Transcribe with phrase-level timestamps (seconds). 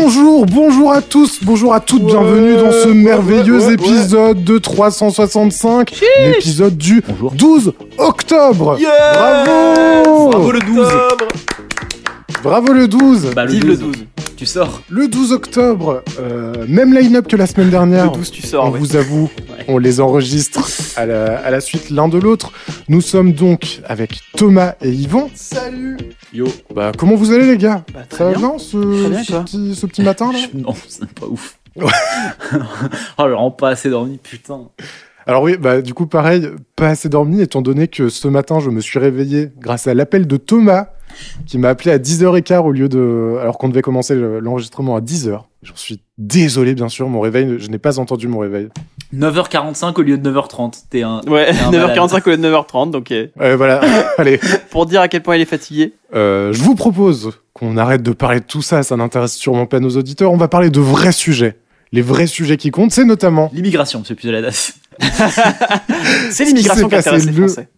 [0.00, 3.74] Bonjour, bonjour à tous, bonjour à toutes, bienvenue dans ce merveilleux ouais, ouais.
[3.74, 5.94] épisode de 365,
[6.24, 7.00] l'épisode du
[7.34, 8.76] 12 octobre.
[9.14, 10.88] Bravo Bravo le 12.
[12.42, 13.70] Bravo le 12 Bah, le Vive 12.
[13.70, 13.94] le 12.
[14.44, 14.82] Tu sors.
[14.90, 18.10] Le 12 octobre, euh, même line-up que la semaine dernière.
[18.10, 18.66] Le 12, tu sors.
[18.66, 18.78] On ouais.
[18.78, 19.30] vous avoue,
[19.68, 22.52] on les enregistre à la, à la suite l'un de l'autre.
[22.90, 25.30] Nous sommes donc avec Thomas et Yvan.
[25.34, 25.96] Salut.
[26.34, 26.46] Yo.
[26.74, 27.86] Bah, comment vous allez les gars?
[27.94, 28.58] Bah, très Ça va bien.
[28.58, 30.38] ce, Très bien, ce petit, ce petit matin là?
[30.52, 31.56] Non, c'est pas ouf.
[31.80, 31.88] oh,
[32.58, 34.68] j'ai vraiment pas assez dormi, putain.
[35.26, 38.70] Alors oui, bah du coup pareil, pas assez dormi étant donné que ce matin je
[38.70, 40.88] me suis réveillé grâce à l'appel de Thomas
[41.46, 45.00] qui m'a appelé à 10h15 au lieu de alors qu'on devait commencer le- l'enregistrement à
[45.00, 45.42] 10h.
[45.62, 48.68] J'en suis désolé bien sûr, mon réveil, je n'ai pas entendu mon réveil.
[49.14, 50.84] 9h45 au lieu de 9h30.
[50.90, 51.20] T'es un.
[51.28, 51.96] Ouais, T'es un malade.
[51.96, 52.90] 9h45 au lieu de 9h30.
[52.90, 53.80] Donc, euh, Euh, voilà,
[54.18, 55.92] allez, pour dire à quel point il est fatigué.
[56.14, 59.78] euh, je vous propose qu'on arrête de parler de tout ça, ça n'intéresse sûrement pas
[59.80, 61.56] nos auditeurs, on va parler de vrais sujets.
[61.92, 64.72] Les vrais sujets qui comptent, c'est notamment L'immigration, monsieur Puzoladas.
[66.30, 67.68] C'est qui l'immigration qui passé intéresse les le- Français.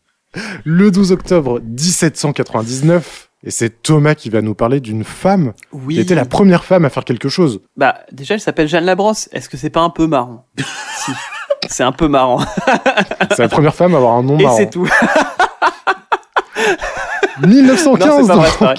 [0.65, 5.95] le 12 octobre 1799 et c'est Thomas qui va nous parler d'une femme Oui.
[5.95, 7.61] qui était la première femme à faire quelque chose.
[7.77, 9.29] Bah, déjà, elle s'appelle Jeanne Labrosse.
[9.33, 10.47] Est-ce que c'est pas un peu marrant?
[10.99, 11.13] Si.
[11.69, 12.41] C'est un peu marrant.
[13.31, 14.57] C'est la première femme à avoir un nom Et marrant.
[14.57, 14.89] c'est tout.
[17.47, 18.75] 1915 Non, vrai.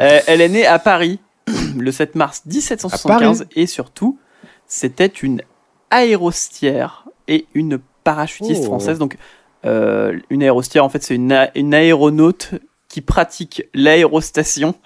[0.00, 1.20] Euh, elle est née à Paris
[1.78, 4.18] le 7 mars 1775 Paris et surtout,
[4.66, 5.42] c'était une
[5.90, 6.99] aérostière
[7.30, 8.66] et une parachutiste Oh.
[8.66, 8.98] française.
[8.98, 9.16] Donc,
[9.64, 11.32] euh, une aérostière, en fait, c'est une,
[11.74, 12.50] aéronaute
[12.88, 14.74] qui pratique l'aérostation.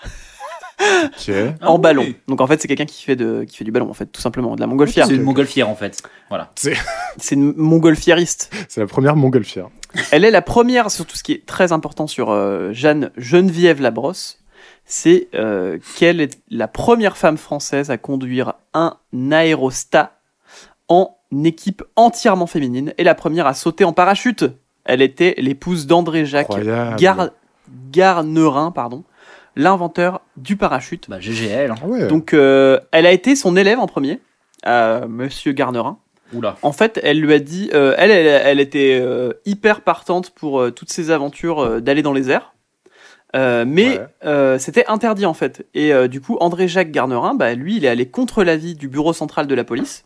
[0.81, 1.81] Ah en oui.
[1.81, 2.07] ballon.
[2.27, 4.21] Donc, en fait, c'est quelqu'un qui fait de qui fait du ballon, en fait, tout
[4.21, 5.07] simplement, de la montgolfière.
[5.07, 6.03] C'est une montgolfière en fait.
[6.29, 6.53] Voilà.
[7.17, 8.53] C'est une montgolfiériste.
[8.69, 9.69] C'est la première montgolfière.
[10.11, 14.41] Elle est la première, surtout ce qui est très important sur euh, Jeanne Geneviève Labrosse,
[14.85, 18.99] c'est euh, qu'elle est la première femme française à conduire un
[19.31, 20.19] aérostat
[20.89, 24.45] en équipe entièrement féminine et la première à sauter en parachute.
[24.85, 26.49] Elle était l'épouse d'André Jacques.
[26.99, 27.31] Gar-
[27.91, 29.05] Garnerin, pardon,
[29.57, 31.09] l'inventeur du parachute.
[31.09, 31.71] Bah, GGL.
[31.71, 31.75] Hein.
[31.83, 32.07] Ah ouais.
[32.09, 34.21] Donc, euh, elle a été son élève en premier,
[34.67, 35.99] euh, Monsieur Garnerin.
[36.33, 36.57] Oula.
[36.63, 40.61] En fait, elle lui a dit, euh, elle, elle, elle était euh, hyper partante pour
[40.61, 42.55] euh, toutes ces aventures euh, d'aller dans les airs.
[43.37, 44.07] Euh, mais Ouais.
[44.27, 45.67] euh, c'était interdit en fait.
[45.75, 49.13] Et euh, du coup, André-Jacques Garnerin, bah, lui, il est allé contre l'avis du bureau
[49.13, 50.05] central de la police,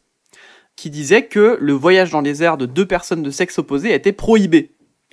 [0.79, 4.13] qui disait que le voyage dans les airs de deux personnes de sexe opposé était
[4.13, 4.71] prohibé.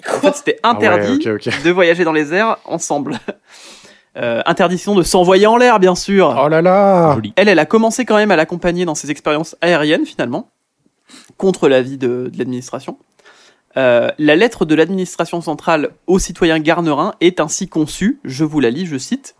[0.07, 3.19] En fait, c'était Ah ouais, interdit de voyager dans les airs ensemble.
[4.17, 6.41] Euh, interdiction de s'envoyer en l'air, bien sûr.
[6.41, 7.33] Oh là là Joli.
[7.35, 10.51] Elle, elle a commencé quand même à l'accompagner dans ses expériences aériennes, finalement,
[11.35, 12.97] contre l'avis de, de l'administration.
[13.75, 18.69] Euh, la lettre de l'administration centrale au citoyen Garnerin est ainsi conçue, je vous la
[18.69, 19.35] lis, je cite.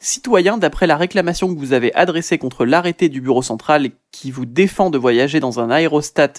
[0.00, 4.46] Citoyen, d'après la réclamation que vous avez adressée contre l'arrêté du bureau central qui vous
[4.46, 6.34] défend de voyager dans un aérostat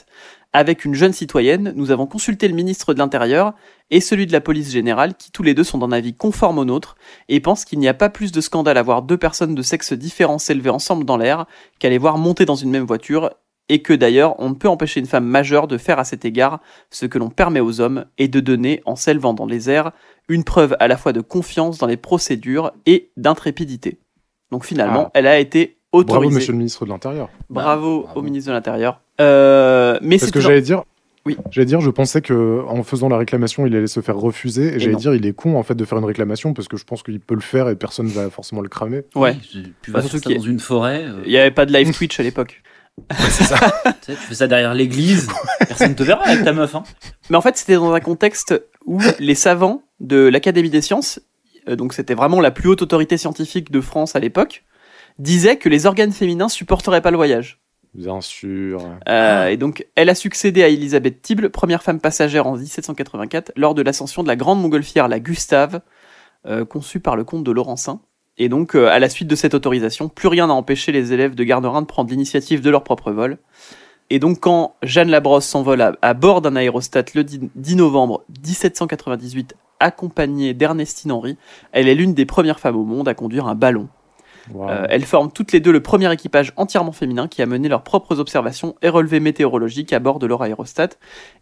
[0.53, 3.53] avec une jeune citoyenne, nous avons consulté le ministre de l'Intérieur
[3.92, 6.66] et celui de la police générale, qui tous les deux sont d'un avis conforme au
[6.66, 6.96] nôtre,
[7.28, 9.92] et pensent qu'il n'y a pas plus de scandale à voir deux personnes de sexe
[9.92, 11.46] différent s'élever ensemble dans l'air
[11.80, 13.30] qu'à les voir monter dans une même voiture,
[13.68, 16.62] et que d'ailleurs on ne peut empêcher une femme majeure de faire à cet égard
[16.90, 19.92] ce que l'on permet aux hommes, et de donner, en s'élevant dans les airs,
[20.30, 24.00] une preuve à la fois de confiance dans les procédures et d'intrépidité.
[24.52, 25.12] Donc finalement, Ah.
[25.16, 26.36] elle a été Bravo autorisée.
[26.36, 27.30] monsieur le ministre de l'Intérieur.
[27.50, 28.20] Bravo, Bravo.
[28.20, 29.02] au ministre de l'Intérieur.
[29.20, 30.84] Euh, mais Parce c'est que toujours- j'allais dire...
[31.26, 31.36] Oui.
[31.52, 34.76] J'allais dire, je pensais que en faisant la réclamation, il allait se faire refuser.
[34.76, 36.86] Et, j'allais dire, il est con en fait de faire une réclamation parce que je
[36.86, 39.04] pense qu'il peut le faire et personne va forcément le cramer.
[39.16, 39.36] Ouais.
[39.54, 41.04] Oui, tu vas faire surtout ça dans une forêt.
[41.06, 42.64] euh, Il n'y avait pas de live Twitch à l'époque.
[43.10, 43.56] tu, sais,
[44.06, 45.30] tu fais ça derrière l'église.
[45.68, 46.74] Personne te verra avec ta meuf.
[46.74, 46.84] Hein.
[47.30, 51.19] Mais en fait, c'était dans un contexte où les savants de l'Académie des sciences,
[51.68, 54.63] euh, donc c'était vraiment la plus haute autorité scientifique de France à l'époque,
[55.18, 57.60] disaient que les organes féminins supporteraient pas le voyage.
[57.94, 58.81] Bien sûr.
[59.07, 63.74] Euh, Et donc, elle a succédé à Elisabeth Tible, première femme passagère en 1784, lors
[63.74, 65.81] de l'ascension de la grande montgolfière, la Gustave,
[66.46, 68.00] euh, conçue par le comte de Laurencin.
[68.38, 71.36] Et donc, euh, à la suite de cette autorisation, plus rien n'a empêché les élèves
[71.36, 73.38] de Garnerin de prendre l'initiative de leur propre vol.
[74.12, 78.24] Et donc, quand Jeanne Labrosse s'envole à, à bord d'un aérostat le 10, 10 novembre
[78.46, 81.38] 1798, accompagnée d'Ernestine Henry,
[81.72, 83.88] elle est l'une des premières femmes au monde à conduire un ballon.
[84.52, 84.70] Wow.
[84.70, 87.84] Euh, elles forment toutes les deux le premier équipage entièrement féminin qui a mené leurs
[87.84, 90.90] propres observations et relevés météorologiques à bord de leur aérostat.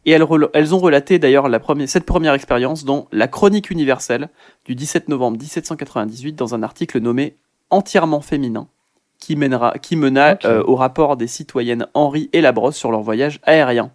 [0.05, 1.47] Et elles, ont relaté d'ailleurs
[1.85, 4.29] cette première expérience dans La Chronique universelle
[4.65, 7.37] du 17 novembre 1798 dans un article nommé
[7.69, 8.67] Entièrement féminin
[9.19, 13.39] qui, mènera, qui mena euh, au rapport des citoyennes Henri et Labrosse sur leur voyage
[13.43, 13.91] aérien.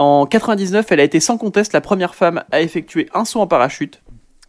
[0.00, 3.46] En 99, elle a été sans conteste la première femme à effectuer un saut en
[3.46, 4.00] parachute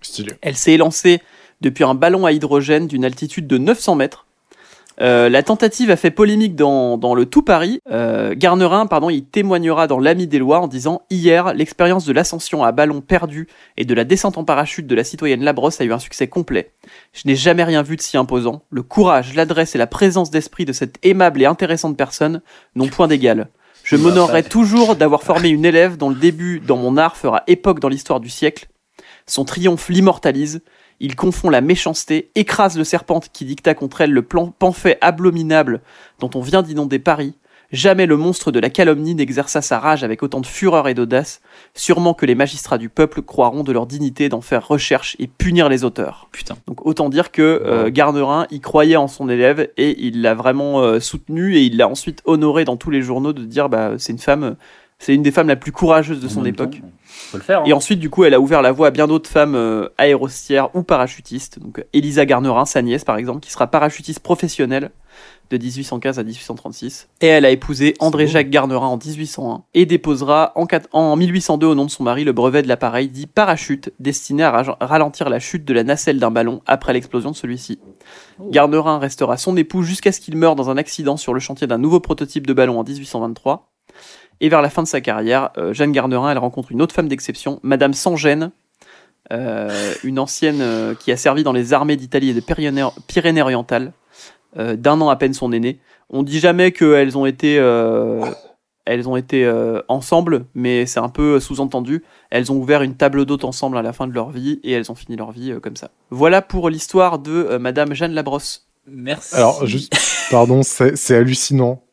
[0.02, 0.32] Stylé.
[0.42, 1.22] elle s'est élancée
[1.60, 4.28] depuis un ballon à hydrogène d'une altitude de 900 mètres.
[5.02, 7.80] Euh, la tentative a fait polémique dans, dans le tout Paris.
[7.92, 12.64] Euh, Garnerin, pardon, il témoignera dans l'Ami des Lois en disant Hier, l'expérience de l'ascension
[12.64, 15.92] à ballon perdu et de la descente en parachute de la citoyenne Labrosse a eu
[15.92, 16.72] un succès complet.
[17.12, 18.62] Je n'ai jamais rien vu de si imposant.
[18.70, 22.42] Le courage, l'adresse et la présence d'esprit de cette aimable et intéressante personne
[22.76, 23.50] n'ont point d'égal.
[23.92, 27.44] Je Bah, m'honorerai toujours d'avoir formé une élève dont le début dans mon art fera
[27.48, 28.70] époque dans l'histoire du siècle.
[29.28, 30.62] Son triomphe l'immortalise.
[31.02, 35.82] Il confond la méchanceté, écrase le serpent qui dicta contre elle le plan pamphlet abominable
[36.20, 37.38] dont on vient d'inonder Paris.
[37.72, 41.42] Jamais le monstre de la calomnie n'exerça sa rage avec autant de fureur et d'audace.
[41.74, 45.70] Sûrement que les magistrats du peuple croiront de leur dignité d'en faire recherche et punir
[45.70, 46.28] les auteurs.
[46.32, 46.56] Putain.
[46.68, 50.82] Donc autant dire que euh, Garnerin, il croyait en son élève et il l'a vraiment
[50.82, 54.12] euh, soutenu et il l'a ensuite honoré dans tous les journaux de dire bah c'est
[54.12, 54.56] une femme,
[55.00, 56.82] c'est une des femmes la plus courageuse de En son époque.
[56.82, 57.62] temps, Faut le faire.
[57.62, 57.64] hein.
[57.66, 60.76] Et ensuite, du coup, elle a ouvert la voie à bien d'autres femmes euh, aérostières
[60.76, 61.60] ou parachutistes.
[61.60, 64.92] Donc, Elisa Garnerin, sa nièce, par exemple, qui sera parachutiste professionnelle
[65.58, 67.10] de 1815 à 1836.
[67.22, 71.76] Et elle a épousé André-Jacques Garnerin en 1801 et déposera en, quat- en 1802 au
[71.76, 75.66] nom de son mari le brevet de l'appareil dit parachute, destiné à ralentir la chute
[75.66, 77.80] de la nacelle d'un ballon après l'explosion de celui-ci.
[78.50, 81.78] Garnerin restera son époux jusqu'à ce qu'il meure dans un accident sur le chantier d'un
[81.78, 83.72] nouveau prototype de ballon en 1823.
[84.40, 87.08] Et vers la fin de sa carrière, euh, Jeanne Garnerin, elle rencontre une autre femme
[87.08, 88.52] d'exception, Madame Sangène,
[89.32, 93.94] euh, une ancienne euh, qui a servi dans les armées d'Italie et des Pyrénées, Pyrénées-Orientales,
[94.58, 95.80] euh, d'un an à peine son aîné.
[96.10, 98.26] On dit jamais qu'elles ont été, euh,
[98.86, 102.04] elles ont été euh, ensemble, mais c'est un peu sous-entendu.
[102.30, 104.92] Elles ont ouvert une table d'hôte ensemble à la fin de leur vie et elles
[104.92, 105.90] ont fini leur vie euh, comme ça.
[106.10, 108.68] Voilà pour l'histoire de euh, Madame Jeanne Labrosse.
[108.88, 109.36] Merci.
[109.36, 109.96] Alors, juste,
[110.32, 111.84] pardon, c'est c'est hallucinant.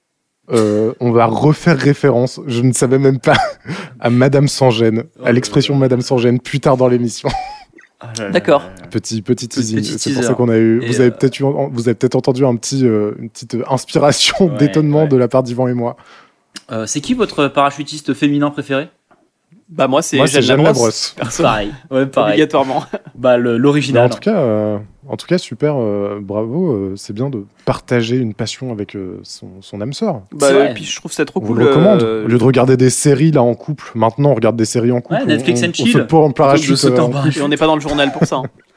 [0.50, 3.36] Euh, on va refaire référence, je ne savais même pas,
[4.00, 7.28] à Madame Sangène, à l'expression Madame Sangène plus tard dans l'émission.
[8.32, 8.62] D'accord.
[8.90, 10.80] Petit petit teasing, c'est pour ça qu'on a eu.
[10.82, 13.56] Et, vous avez euh, peut-être eu, vous avez peut-être entendu un petit, euh, une petite
[13.56, 15.08] euh, inspiration Ouais, d'étonnement ouais.
[15.08, 15.96] de la part d'Yvan et moi.
[16.70, 18.88] Euh, c'est qui votre parachutiste féminin préféré?
[19.70, 20.66] Bah moi c'est Moi, c'est Jeanne Jeanne.
[20.66, 21.14] Labrosse.
[21.16, 21.72] Perso, Pareil.
[21.90, 22.32] Ouais, pareil.
[22.34, 22.84] obligatoirement.
[23.14, 24.06] Bah, l'original.
[24.06, 24.78] en tout cas, euh,
[25.08, 26.70] en tout cas, super, euh, bravo.
[26.72, 30.22] euh, c'est bien de partager une passion avec euh, son, son âme sœur.
[30.32, 31.64] Bah, et puis je trouve ça trop On vous cool.
[31.64, 32.02] le recommande.
[32.04, 34.92] euh, Au lieu de regarder des séries là en couple, maintenant on regarde des séries
[34.92, 35.20] en couple.
[35.20, 35.92] Ouais, Netflix on, and on chill.
[35.92, 36.84] saute pas en parachute.
[36.84, 37.32] euh, en en parachute.
[37.32, 37.38] couple.
[37.40, 38.36] Et on n'est pas dans le journal pour ça.
[38.36, 38.42] hein.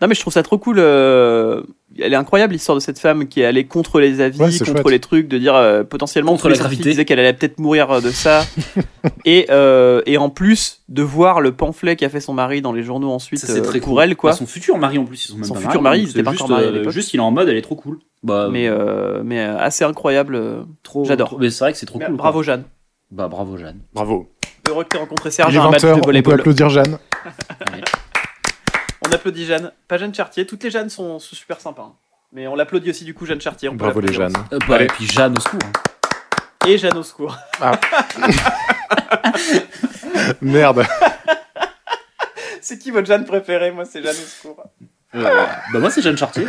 [0.00, 0.76] Non, mais je trouve ça trop cool.
[0.78, 1.62] euh,
[1.98, 4.64] Elle est incroyable l'histoire de cette femme qui est allée contre les avis, Ouais, contre
[4.72, 4.88] chouette.
[4.90, 6.90] les trucs, de dire euh, potentiellement Contre la gravité.
[6.90, 8.44] disaient qu'elle allait peut-être mourir euh, de ça.
[9.24, 12.82] et, euh, et en plus de voir le pamphlet qu'a fait son mari dans les
[12.82, 14.02] journaux ensuite Ça, c'est euh, très pour cool.
[14.02, 14.30] elle, quoi.
[14.30, 15.24] Bah, son futur mari en plus.
[15.24, 16.90] Ils sont même Son pas futur mari, étaient c'est pas juste, encore mariés à.
[16.90, 17.98] Juste, il est en mode, elle est trop cool.
[18.22, 20.40] Bah, Mais, euh, mais euh, assez incroyable.
[20.82, 21.04] trop.
[21.04, 21.36] j'adore.
[21.38, 22.16] Mais c'est vrai que c'est trop Mais cool.
[22.16, 22.42] bravo quoi.
[22.44, 22.64] Jeanne.
[23.10, 23.78] Bah, bravo Jeanne.
[23.92, 24.28] Bravo.
[24.66, 26.98] Heureux que t'aies rencontré Il Serge est un match 20h, de on peut applaudir Jeanne.
[29.06, 29.72] On applaudit Jeanne.
[29.88, 30.46] Pas Jeanne Chartier.
[30.46, 31.82] Toutes les Jeannes sont, sont super sympas.
[31.82, 31.94] hein.
[32.32, 33.68] Mais on l'applaudit aussi du coup Jeanne Chartier.
[33.68, 34.32] On Bravo les Jeannes.
[34.52, 35.60] Euh, bah, et puis Jeanne au secours.
[35.64, 36.66] hein.
[36.66, 37.36] Et Jeanne au secours.
[40.40, 40.84] Merde.
[42.60, 44.64] C'est qui votre Jeanne préférée Moi, c'est Jeanne au secours.
[45.14, 45.22] Euh,
[45.72, 46.46] bah, moi, c'est Jeanne Chartier.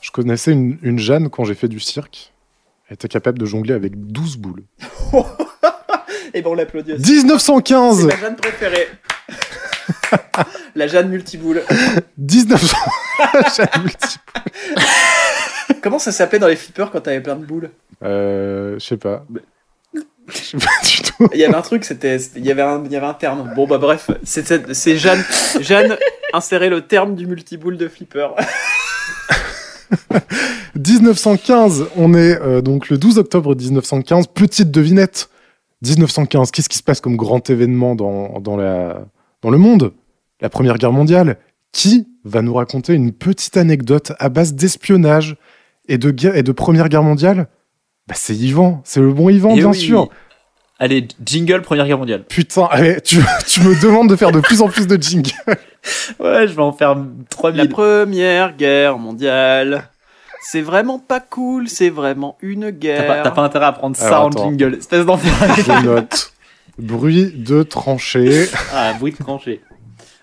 [0.00, 2.32] Je connaissais une, une Jeanne quand j'ai fait du cirque.
[2.88, 4.62] Elle était capable de jongler avec 12 boules.
[6.34, 7.04] Et ben on l'applaudit aussi.
[7.04, 8.88] C'est 1915 ma Jeanne préférée.
[10.74, 11.62] La Jeanne multiboule.
[12.18, 12.76] 1900
[13.56, 14.32] Jeanne multiple.
[15.82, 17.70] Comment ça s'appelait dans les flippers quand t'avais plein de boules
[18.02, 19.24] Euh, je sais pas.
[20.28, 21.28] Je sais pas du tout.
[21.34, 23.52] Il y avait un truc, c'était, il y avait un, il y avait un terme.
[23.54, 25.22] Bon bah bref, c'est Jeanne.
[25.60, 25.96] Jeanne
[26.32, 28.28] insérait le terme du multiboule de flipper.
[30.76, 34.26] 1915, on est euh, donc le 12 octobre 1915.
[34.28, 35.28] Petite devinette.
[35.82, 39.04] 1915, qu'est-ce qui se passe comme grand événement dans, dans, la,
[39.42, 39.92] dans le monde?
[40.44, 41.38] La Première Guerre mondiale.
[41.72, 45.36] Qui va nous raconter une petite anecdote à base d'espionnage
[45.88, 47.48] et de, guerre, et de Première Guerre mondiale?
[48.06, 49.78] Bah, C'est Yvan, c'est le bon Yvan, Et bien oui.
[49.78, 50.10] sûr.
[50.78, 52.24] Allez, jingle Première Guerre mondiale.
[52.28, 55.32] Putain, allez, tu, tu me demandes de faire de plus en plus de jingles.
[56.18, 57.68] Ouais, je vais en faire La 3000.
[57.70, 59.90] première guerre mondiale.
[60.42, 63.06] C'est vraiment pas cool, c'est vraiment une T'as guerre.
[63.06, 64.44] pas, t'as pas intérêt à prendre ça Alors, en attends.
[64.50, 64.74] jingle.
[64.76, 65.32] Espèce d'enfer.
[65.56, 66.32] Je note.
[66.78, 68.46] Bruit de tranchée.
[68.74, 69.60] ah, bruit de tranchée.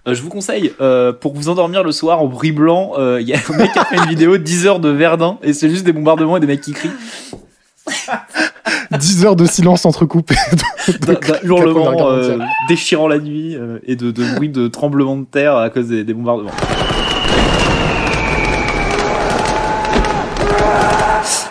[0.07, 3.27] Euh, je vous conseille, euh, pour vous endormir le soir en bruit blanc, euh, il
[3.27, 5.69] y a un mec qui a fait une vidéo 10 heures de Verdun et c'est
[5.69, 6.89] juste des bombardements et des mecs qui crient.
[8.97, 10.35] 10 heures de silence entrecoupé.
[11.01, 15.15] D'un d'un hurlement 80, euh, déchirant la nuit euh, et de, de bruit de tremblement
[15.17, 16.49] de terre à cause des, des bombardements.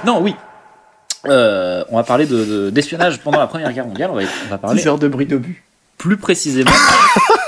[0.04, 0.34] Non, oui.
[1.26, 4.10] Euh, on va parler de- de- d'espionnage pendant la Première Guerre mondiale.
[4.12, 5.62] On va, on va parler 10 heures de bruit d'obus.
[6.00, 6.70] Plus précisément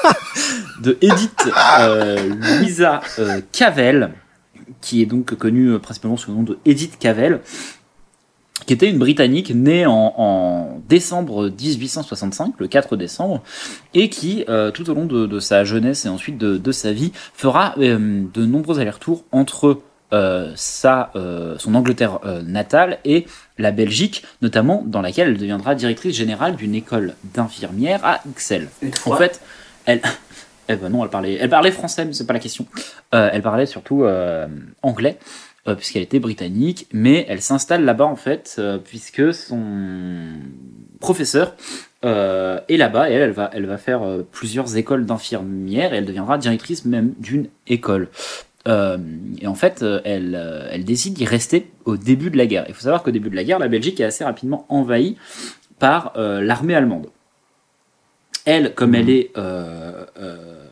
[0.82, 2.28] de Edith euh,
[2.58, 4.10] Louisa euh, Cavell,
[4.82, 7.40] qui est donc connue euh, principalement sous le nom de Edith Cavell,
[8.66, 13.42] qui était une Britannique née en, décembre 1865, le 4 décembre,
[13.94, 17.12] et qui, euh, tout au long de, sa jeunesse et ensuite de, de sa vie,
[17.32, 19.80] fera de nombreux allers-retours entre
[20.54, 21.10] sa,
[21.58, 23.26] son Angleterre natale et
[23.58, 28.68] la Belgique, notamment dans laquelle elle deviendra directrice générale d'une école d'infirmières à Ixelles.
[29.06, 29.40] En fait,
[29.84, 30.00] elle,
[30.68, 32.66] eh ben non, elle parlait, elle parlait français, mais c'est pas la question.
[33.14, 34.46] Euh, elle parlait surtout euh,
[34.82, 35.18] anglais,
[35.68, 39.60] euh, puisqu'elle était britannique, mais elle s'installe là-bas en fait, puisque son
[41.00, 41.54] professeur
[42.04, 46.36] est là-bas et elle, elle va, elle va faire plusieurs écoles d'infirmières et elle deviendra
[46.36, 48.08] directrice même d'une école.
[48.68, 48.98] Euh,
[49.40, 52.64] et en fait, euh, elle, euh, elle décide d'y rester au début de la guerre.
[52.68, 55.16] Il faut savoir qu'au début de la guerre, la Belgique est assez rapidement envahie
[55.82, 57.08] par euh, l'armée allemande.
[58.44, 60.64] Elle, comme elle est euh, euh,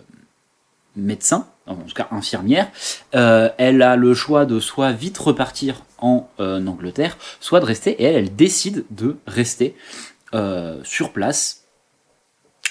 [0.94, 2.68] médecin, en tout cas infirmière,
[3.12, 8.16] elle a le choix de soit vite repartir en Angleterre, soit de rester, et elle,
[8.16, 9.76] elle décide de rester
[10.82, 11.59] sur place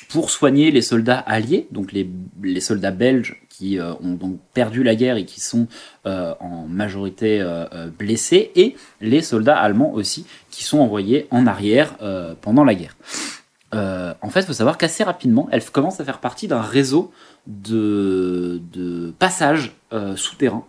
[0.10, 4.96] pour soigner les soldats alliés, donc les, soldats belges qui euh, ont donc perdu la
[4.96, 5.68] guerre et qui sont
[6.08, 11.96] euh, en majorité euh, blessés, et les soldats allemands aussi qui sont envoyés en arrière
[12.42, 12.98] pendant la guerre.
[13.72, 17.12] En fait, il faut savoir qu'assez rapidement, elle commence à faire partie d'un réseau
[17.46, 19.76] de, passages
[20.16, 20.66] souterrains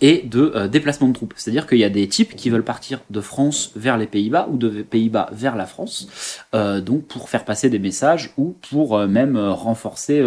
[0.00, 1.34] et de euh, déplacement de troupes.
[1.36, 4.56] C'est-à-dire qu'il y a des types qui veulent partir de France vers les Pays-Bas ou
[4.58, 6.08] de Pays-Bas vers la France,
[6.54, 10.20] euh, donc pour faire passer des messages ou pour euh, même renforcer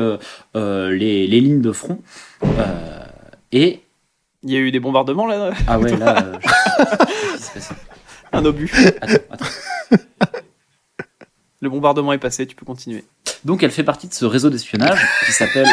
[0.55, 1.99] les, les lignes de front.
[3.51, 3.81] Et
[4.43, 6.39] Il y a eu des bombardements là ah ouais là,
[7.55, 7.59] je-
[8.31, 8.71] Un obus.
[9.01, 9.45] Attends, attends.
[11.61, 13.03] Le bombardement est passé, tu peux continuer.
[13.43, 15.67] Donc elle fait partie de ce réseau d'espionnage qui s'appelle...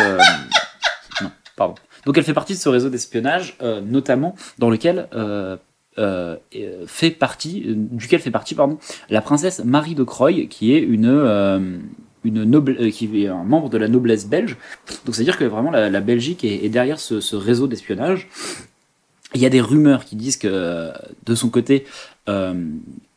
[1.22, 1.74] Non, pardon.
[2.06, 5.56] Donc elle fait partie de ce réseau d'espionnage, euh, notamment dans lequel euh,
[5.98, 6.36] euh,
[6.86, 8.56] fait partie, duquel fait partie
[9.10, 11.60] la princesse Marie de Croy, qui est un
[13.44, 14.56] membre de la noblesse belge.
[15.04, 18.28] Donc c'est-à-dire que vraiment la, Belgique est, derrière ce, réseau d'espionnage.
[19.34, 20.92] Il y a des rumeurs qui disent que
[21.26, 21.86] de son côté,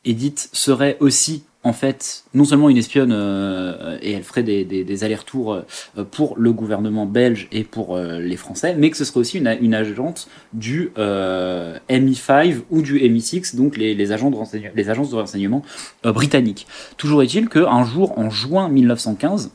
[0.04, 5.54] Edith serait aussi en fait non seulement une espionne euh, et elle ferait des, allers-retours
[5.54, 9.38] euh, pour le gouvernement belge et pour euh, les Français, mais que ce serait aussi
[9.40, 15.10] une, agente du euh, MI5 ou du MI6, donc les, agents de renseignement- les agences
[15.10, 15.64] de renseignement
[16.04, 16.66] britanniques.
[16.98, 19.52] Toujours est-il qu'un jour, en juin 1915,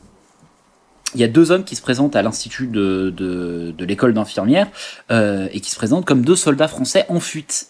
[1.15, 4.67] il y a deux hommes qui se présentent à l'institut de, de, l'école d'infirmières
[5.09, 7.67] et qui se présentent comme deux soldats français en fuite.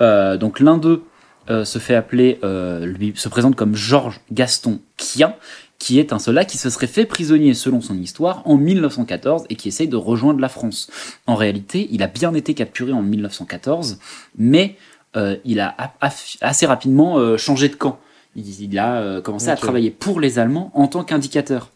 [0.00, 1.02] Donc l'un d'eux
[1.50, 5.34] euh, se fait appeler, euh, lui se présente comme Georges Gaston Quien,
[5.78, 9.56] qui est un soldat qui se serait fait prisonnier selon son histoire en 1914 et
[9.56, 10.90] qui essaye de rejoindre la France.
[11.26, 13.98] En réalité, il a bien été capturé en 1914,
[14.38, 14.76] mais
[15.16, 15.76] euh, il a
[16.40, 17.98] assez rapidement changé de camp.
[18.36, 21.70] Il, il a commencé à travailler pour les Allemands en tant qu'indicateur.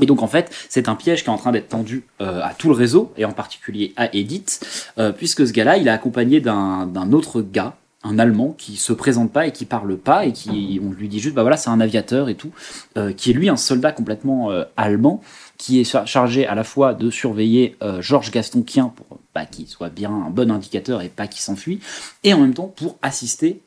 [0.00, 2.54] Et donc en fait, c'est un piège qui est en train d'être tendu euh, à
[2.54, 6.40] tout le réseau, et en particulier à Edith, euh, puisque ce gars-là, il est accompagné
[6.40, 7.76] d'un autre gars,
[8.08, 11.18] un Allemand, qui se présente pas et qui parle pas, et qui on lui dit
[11.18, 12.50] juste, bah voilà, c'est un aviateur et tout,
[12.96, 15.20] euh, qui est lui un soldat complètement euh, allemand,
[15.58, 19.44] qui est char- chargé à la fois de surveiller euh, Georges Gaston Quien pour bah,
[19.44, 21.80] qu'il soit bien un bon indicateur et pas qu'il s'enfuit,
[22.22, 23.60] et en même temps pour assister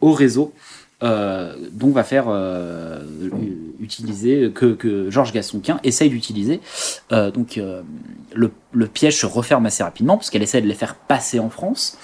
[0.00, 0.52] au réseau
[1.02, 2.26] euh, dont va faire
[3.80, 6.60] utiliser que, que Georges Gastonquin essaye d'utiliser.
[7.10, 7.60] Donc
[8.34, 11.50] le, le piège se referme assez rapidement parce qu'elle essaie de les faire passer en
[11.50, 11.98] France.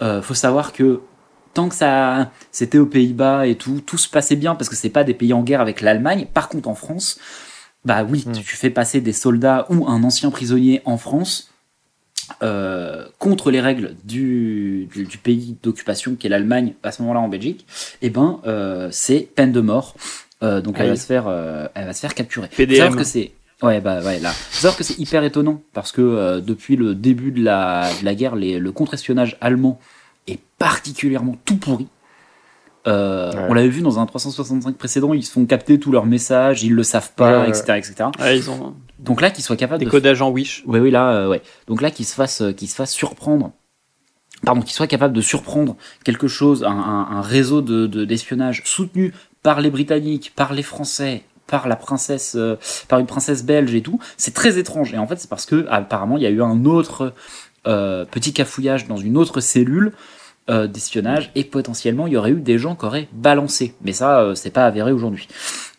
[0.00, 1.00] Euh, faut savoir que
[1.54, 4.88] tant que ça c'était aux Pays-Bas et tout, tout se passait bien parce que c'est
[4.90, 6.26] pas des pays en guerre avec l'Allemagne.
[6.32, 7.18] Par contre en France,
[7.84, 8.32] bah oui, Mm.
[8.32, 11.48] tu fais passer des soldats ou un ancien prisonnier en France.
[12.42, 17.20] euh, contre les règles du, du, du pays d'occupation qui est l'Allemagne à ce moment-là
[17.20, 17.66] en Belgique,
[18.00, 19.96] et ben euh, c'est peine de mort.
[20.42, 20.96] Euh, donc Ah elle, oui.
[20.96, 22.48] va se faire, elle va se faire capturer.
[22.48, 22.94] PDM.
[22.96, 23.32] que c'est
[23.62, 24.30] ouais bah ouais là.
[24.30, 28.04] Faut savoir que c'est hyper étonnant parce que euh, depuis le début de la, de
[28.04, 29.78] la guerre, les, le contre-espionnage allemand
[30.26, 31.88] est particulièrement tout pourri.
[32.88, 33.46] Euh, Ouais.
[33.48, 36.72] On l'avait vu dans un 365 précédent, ils se font capter tous leurs messages, ils
[36.74, 37.48] le savent pas, Ouais, ouais.
[37.50, 38.08] etc., etc.
[38.20, 40.64] Ouais, ils ont Donc là, qu'il soit capable Des de codages en Wish.
[40.66, 41.42] Oui, oui, là, euh, ouais.
[41.68, 43.52] Donc là, qu'il se fasse, euh, qu'il se fasse surprendre.
[44.44, 48.62] Pardon, qu'il soit capable de surprendre quelque chose, un, un- un réseau de, de- d'espionnage
[48.64, 49.14] soutenu
[49.44, 52.56] par les Britanniques, par les Français, par la princesse, euh,
[52.88, 54.00] par une princesse belge et tout.
[54.16, 54.92] C'est très étrange.
[54.92, 57.12] Et en fait, c'est parce que apparemment, il y a eu un autre
[57.66, 59.92] euh, petit cafouillage dans une autre cellule
[60.50, 63.74] euh, d'espionnage et potentiellement, il y aurait eu des gens qui auraient balancé.
[63.82, 65.28] Mais ça, euh, c'est pas avéré aujourd'hui.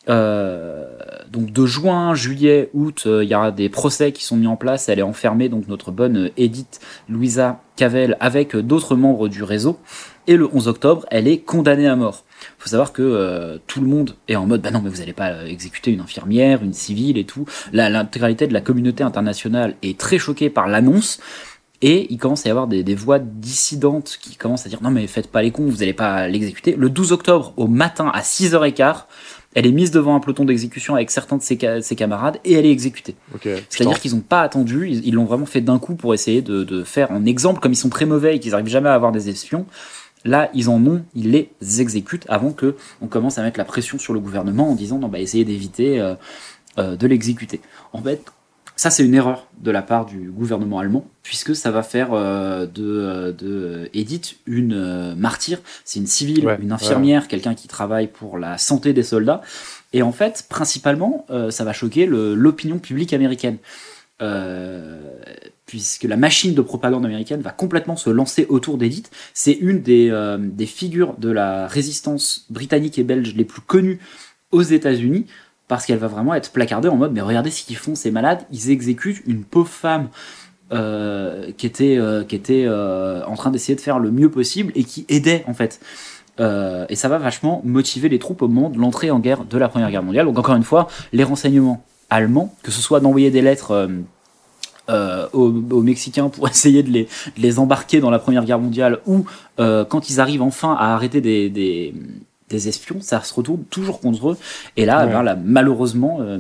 [0.10, 0.86] Euh,
[1.32, 4.56] donc de juin, juillet, août, euh, il y aura des procès qui sont mis en
[4.56, 4.90] place.
[4.90, 9.80] Elle est enfermée, donc notre bonne Edith Louisa Cavell, avec d'autres membres du réseau.
[10.28, 12.24] Et le 11 octobre, elle est condamnée à mort.
[12.58, 15.14] faut savoir que euh, tout le monde est en mode, bah non, mais vous allez
[15.14, 17.46] pas exécuter une infirmière, une civile et tout.
[17.74, 21.20] L'intégralité de la communauté internationale est très choquée par l'annonce.
[21.86, 24.90] Et il commence à y avoir des, des voix dissidentes qui commencent à dire non
[24.90, 26.76] mais faites pas les cons, vous allez pas l'exécuter.
[26.78, 29.04] Le 12 octobre au matin à 6h15,
[29.54, 32.54] elle est mise devant un peloton d'exécution avec certains de ses, ca- ses camarades et
[32.54, 33.16] elle est exécutée.
[33.36, 33.50] Ok.
[33.70, 36.84] C'est-à-dire qu'ils n'ont pas attendu, ils l'ont vraiment fait d'un coup pour essayer de, de
[36.86, 39.28] faire en exemple, comme ils sont très mauvais et qu'ils n'arrivent jamais à avoir des
[39.30, 39.66] espions.
[40.26, 44.00] Là, ils en ont, ils les exécutent avant que on commence à mettre la pression
[44.00, 46.16] sur le gouvernement en disant non, bah essayez d'éviter euh,
[46.80, 47.60] euh, de l'exécuter.
[47.92, 48.24] En fait,
[48.76, 52.66] ça c'est une erreur de la part du gouvernement allemand, puisque ça va faire euh,
[52.66, 55.60] de, euh, de Edith une euh, martyre.
[55.86, 59.42] C'est une civile, Ouais, une infirmière, quelqu'un qui travaille pour la santé des soldats.
[59.94, 63.58] Et en fait, principalement, euh, ça va choquer l'opinion publique américaine.
[64.22, 65.02] Euh,
[65.66, 69.10] puisque la machine de propagande américaine va complètement se lancer autour d'Edith.
[69.34, 74.00] C'est une des, des figures de la résistance britannique et belge les plus connues
[74.52, 75.26] aux États-Unis,
[75.68, 78.46] parce qu'elle va vraiment être placardée en mode mais regardez ce qu'ils font ces malades,
[78.52, 80.10] ils exécutent une pauvre femme
[80.74, 84.72] euh, qui était, euh, qui était euh, en train d'essayer de faire le mieux possible
[84.76, 85.80] et qui aidait en fait.
[86.40, 89.70] Et ça va vachement motiver les troupes au moment de l'entrée en guerre de la
[89.70, 90.26] Première Guerre mondiale.
[90.26, 93.88] Donc encore une fois, les renseignements allemands, que ce soit d'envoyer des lettres
[94.90, 99.26] aux, Mexicains pour essayer de les, les embarquer dans la Première Guerre mondiale, ou
[99.58, 101.94] quand ils arrivent enfin à arrêter des,
[102.54, 104.38] des espions, ça se retourne toujours contre eux.
[104.78, 105.12] Et là, Ouais.
[105.12, 106.38] ben, là malheureusement, euh,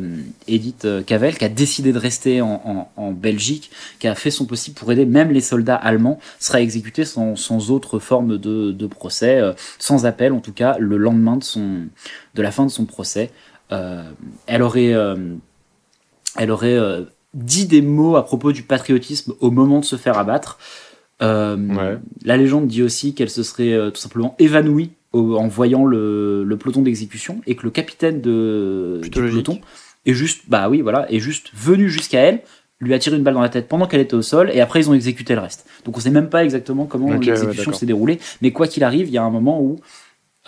[0.48, 4.32] Edith euh, Cavell, qui a décidé de rester en, en, en Belgique, qui a fait
[4.32, 8.72] son possible pour aider même les soldats allemands, sera exécutée sans, sans autre forme de,
[8.72, 11.88] de procès, euh, sans appel en tout cas, le lendemain de, son,
[12.36, 13.32] de la fin de son procès.
[13.72, 14.04] Euh,
[14.46, 14.94] elle aurait,
[16.38, 16.78] elle aurait
[17.34, 20.60] dit des mots à propos du patriotisme au moment de se faire abattre.
[21.22, 21.98] Ouais.
[22.24, 26.58] La légende dit aussi qu'elle se serait tout simplement évanouie au- en voyant le, le
[26.58, 29.60] peloton d'exécution et que le capitaine de, du peloton
[30.06, 32.42] est juste, bah oui, voilà, est juste venu jusqu'à elle,
[32.82, 34.82] lui a tiré une balle dans la tête pendant qu'elle était au sol et après
[34.82, 35.66] ils ont exécuté le reste.
[35.86, 39.14] Donc on sait même pas exactement comment l'exécution s'est déroulée, mais quoi qu'il arrive, il
[39.14, 39.80] y a un moment où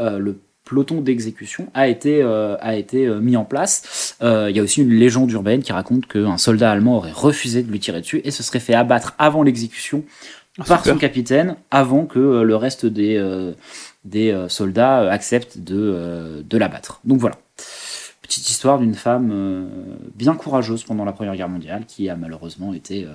[0.02, 4.16] euh, le peloton d'exécution a été, euh, a été euh, mis en place.
[4.24, 7.62] Euh, Il y a aussi une légende urbaine qui raconte qu'un soldat allemand aurait refusé
[7.64, 10.04] de lui tirer dessus et se serait fait abattre avant l'exécution
[10.58, 10.94] par super.
[10.94, 13.52] son capitaine, avant que euh, le reste des, euh,
[14.06, 17.02] des euh, soldats euh, acceptent de, euh, de l'abattre.
[17.04, 17.36] Donc voilà.
[18.22, 19.66] Petite histoire d'une femme euh,
[20.16, 23.10] bien courageuse pendant la Première Guerre mondiale qui a malheureusement été euh,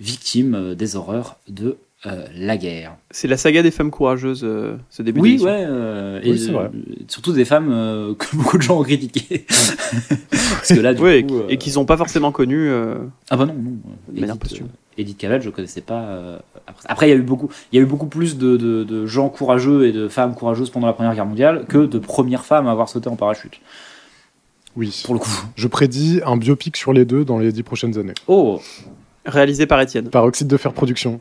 [0.00, 2.96] victime euh, des horreurs de euh, la guerre.
[3.10, 6.50] C'est la saga des femmes courageuses, euh, ce début Oui, ouais, euh, Oui, et c'est
[6.50, 6.70] euh, vrai.
[7.08, 9.44] surtout des femmes euh, que beaucoup de gens ont critiquées.
[10.30, 12.68] Parce que là, du Ouais, coup, euh, et qui sont pas forcément connus.
[12.68, 12.96] euh,
[13.30, 13.72] ah bah non, non.
[14.08, 14.68] De manière posthume.
[14.98, 16.00] Euh, Edith Cavell, je connaissais pas.
[16.02, 18.56] euh, après, Après, il y a eu beaucoup, il y a eu beaucoup plus de,
[18.56, 21.98] de, de gens courageux et de femmes courageuses pendant la Première Guerre mondiale que de
[21.98, 23.60] premières femmes à avoir sauté en parachute.
[24.76, 25.02] Oui.
[25.04, 25.30] Pour le coup.
[25.56, 28.12] Je prédis un biopic sur les deux dans les dix prochaines années.
[28.28, 28.60] Oh,
[29.24, 30.08] réalisés par Étienne.
[30.10, 31.18] Par Oxyde de Fer Production.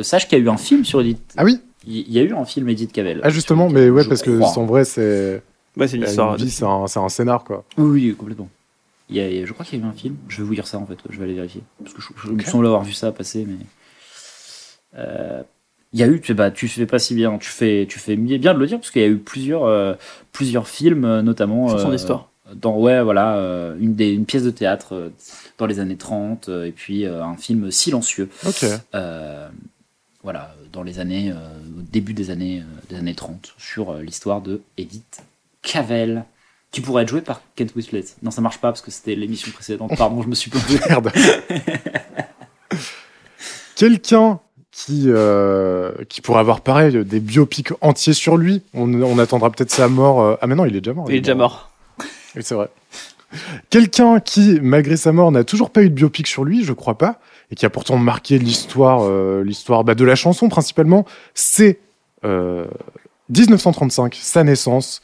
[0.00, 1.20] sache qu'il y a eu un film sur Edith.
[1.36, 3.20] Ah oui Il y a eu un film Edith Cavell.
[3.22, 5.42] Ah justement, mais ouais, je parce que en vrai, c'est
[5.76, 6.36] Ouais, c'est une une histoire.
[6.36, 7.62] de- c'est un, c'est un scénar quoi.
[7.76, 8.48] Oui, oui, complètement.
[9.10, 10.16] Il y a- je crois qu'il y a eu un film.
[10.28, 10.98] Je vais vous dire ça en fait.
[11.08, 11.62] Je vais aller vérifier.
[11.82, 12.46] Parce que je, je me Ok.
[12.46, 13.64] semble avoir vu ça passer, mais.
[14.96, 15.42] Euh,
[15.94, 18.14] Il y a eu, tu, bah, tu fais pas si bien, tu fais, tu fais
[18.14, 19.94] bien de le dire, parce qu'il y a eu plusieurs, euh,
[20.32, 21.68] plusieurs films, euh, notamment.
[21.70, 22.30] Sur son euh, histoire.
[22.54, 25.08] Dans, ouais, voilà, euh, une, des, une pièce de théâtre euh,
[25.56, 28.66] dans les années 30, euh, et puis euh, un film silencieux, Ok.
[28.94, 29.48] euh,
[30.22, 31.36] voilà, dans les années, euh,
[31.78, 35.22] au début des années, euh, des années 30, sur euh, l'histoire de Edith
[35.62, 36.24] Cavell,
[36.70, 38.04] qui pourrait être jouée par Kent Winslet.
[38.22, 39.92] Non, ça marche pas parce que c'était l'émission précédente.
[39.96, 40.78] Pardon, je me suis planté.
[40.88, 41.10] Merde.
[43.76, 48.62] Quelqu'un qui, euh, qui pourrait avoir pareil des biopics entiers sur lui.
[48.74, 50.20] On, on attendra peut-être sa mort.
[50.20, 51.06] euh, Ah mais non, il est déjà mort.
[51.08, 51.70] Il est déjà mort.
[52.36, 52.68] Oui, c'est vrai.
[53.70, 56.96] Quelqu'un qui, malgré sa mort, n'a toujours pas eu de biopic sur lui, je crois
[56.96, 61.04] pas, et qui a pourtant marqué l'histoire, euh, l'histoire bah, de la chanson principalement,
[61.34, 61.78] c'est
[62.24, 62.66] euh,
[63.30, 65.02] 1935, sa naissance,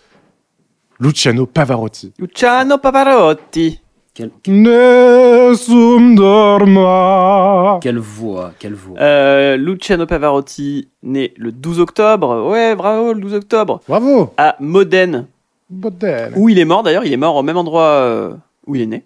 [0.98, 2.12] Luciano Pavarotti.
[2.18, 3.80] Luciano Pavarotti.
[4.14, 7.78] Quelle, Nessun dorma.
[7.80, 8.96] quelle voix, quelle voix.
[9.00, 14.32] Euh, Luciano Pavarotti, né le 12 octobre, ouais, bravo, le 12 octobre, Bravo.
[14.36, 15.26] à Modène,
[15.68, 16.32] Modèle.
[16.36, 18.34] où il est mort d'ailleurs, il est mort au même endroit euh,
[18.68, 19.04] où il est né.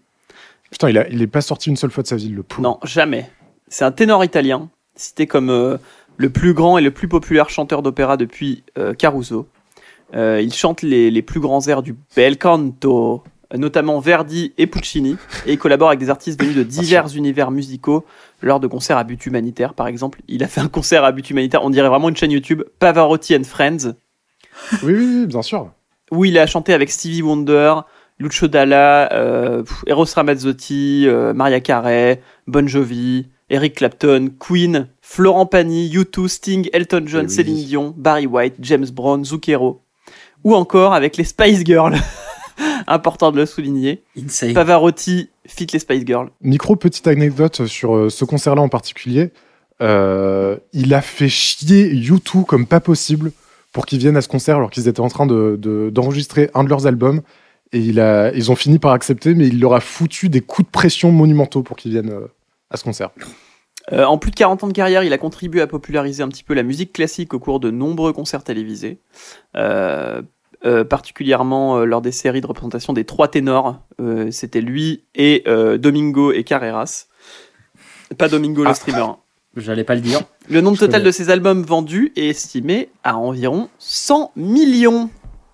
[0.70, 2.60] Putain, il, a, il est pas sorti une seule fois de sa ville, le pauvre.
[2.62, 3.30] Non, jamais.
[3.68, 5.78] C'est un ténor italien, cité comme euh,
[6.18, 9.46] le plus grand et le plus populaire chanteur d'opéra depuis euh, Caruso.
[10.14, 13.22] Euh, il chante les, les plus grands airs du bel canto,
[13.56, 15.16] notamment Verdi et Puccini,
[15.46, 18.04] et il collabore avec des artistes venus de divers univers musicaux
[18.42, 19.74] lors de concerts à but humanitaire.
[19.74, 22.30] Par exemple, il a fait un concert à but humanitaire, on dirait vraiment une chaîne
[22.30, 23.94] YouTube, Pavarotti and Friends,
[24.82, 25.70] Oui, oui, oui, bien sûr.
[26.10, 27.74] où il a chanté avec Stevie Wonder,
[28.18, 35.88] Lucio Dalla, euh, Eros Ramazzotti, euh, Maria Carey, Bon Jovi, Eric Clapton, Queen, Florent Pagny,
[35.90, 37.34] U2, Sting, Elton John, Eh oui.
[37.34, 39.82] Céline Dion, Barry White, James Brown, Zucchero,
[40.44, 41.96] ou encore avec les Spice Girls.
[42.86, 44.02] Important de le souligner.
[44.16, 44.52] Insane.
[44.54, 46.28] Pavarotti fit les Spice Girls.
[46.40, 49.30] Micro petite anecdote sur euh, ce concert-là en particulier.
[49.80, 53.30] Euh, il a fait chier U2 comme pas possible
[53.72, 56.64] pour qu'ils viennent à ce concert alors qu'ils étaient en train de- de- d'enregistrer un
[56.64, 57.20] de leurs albums.
[57.72, 60.66] Et il a, ils ont fini par accepter, mais il leur a foutu des coups
[60.66, 62.26] de pression monumentaux pour qu'ils viennent euh,
[62.70, 63.10] à ce concert.
[63.92, 66.44] Euh, en plus de 40 ans de carrière, il a contribué à populariser un petit
[66.44, 68.98] peu la musique classique au cours de nombreux concerts télévisés,
[69.56, 70.22] Euh,
[70.66, 73.80] euh, particulièrement lors des séries de représentation des trois ténors.
[74.30, 75.44] C'était lui et
[75.78, 77.06] Domingo et Carreras.
[78.16, 78.74] Pas Domingo le Ah.
[78.74, 79.06] streamer.
[79.56, 80.20] J'allais pas le dire.
[80.48, 81.06] Le nombre Je total connais.
[81.06, 85.10] de ses albums vendus est estimé à environ 100 millions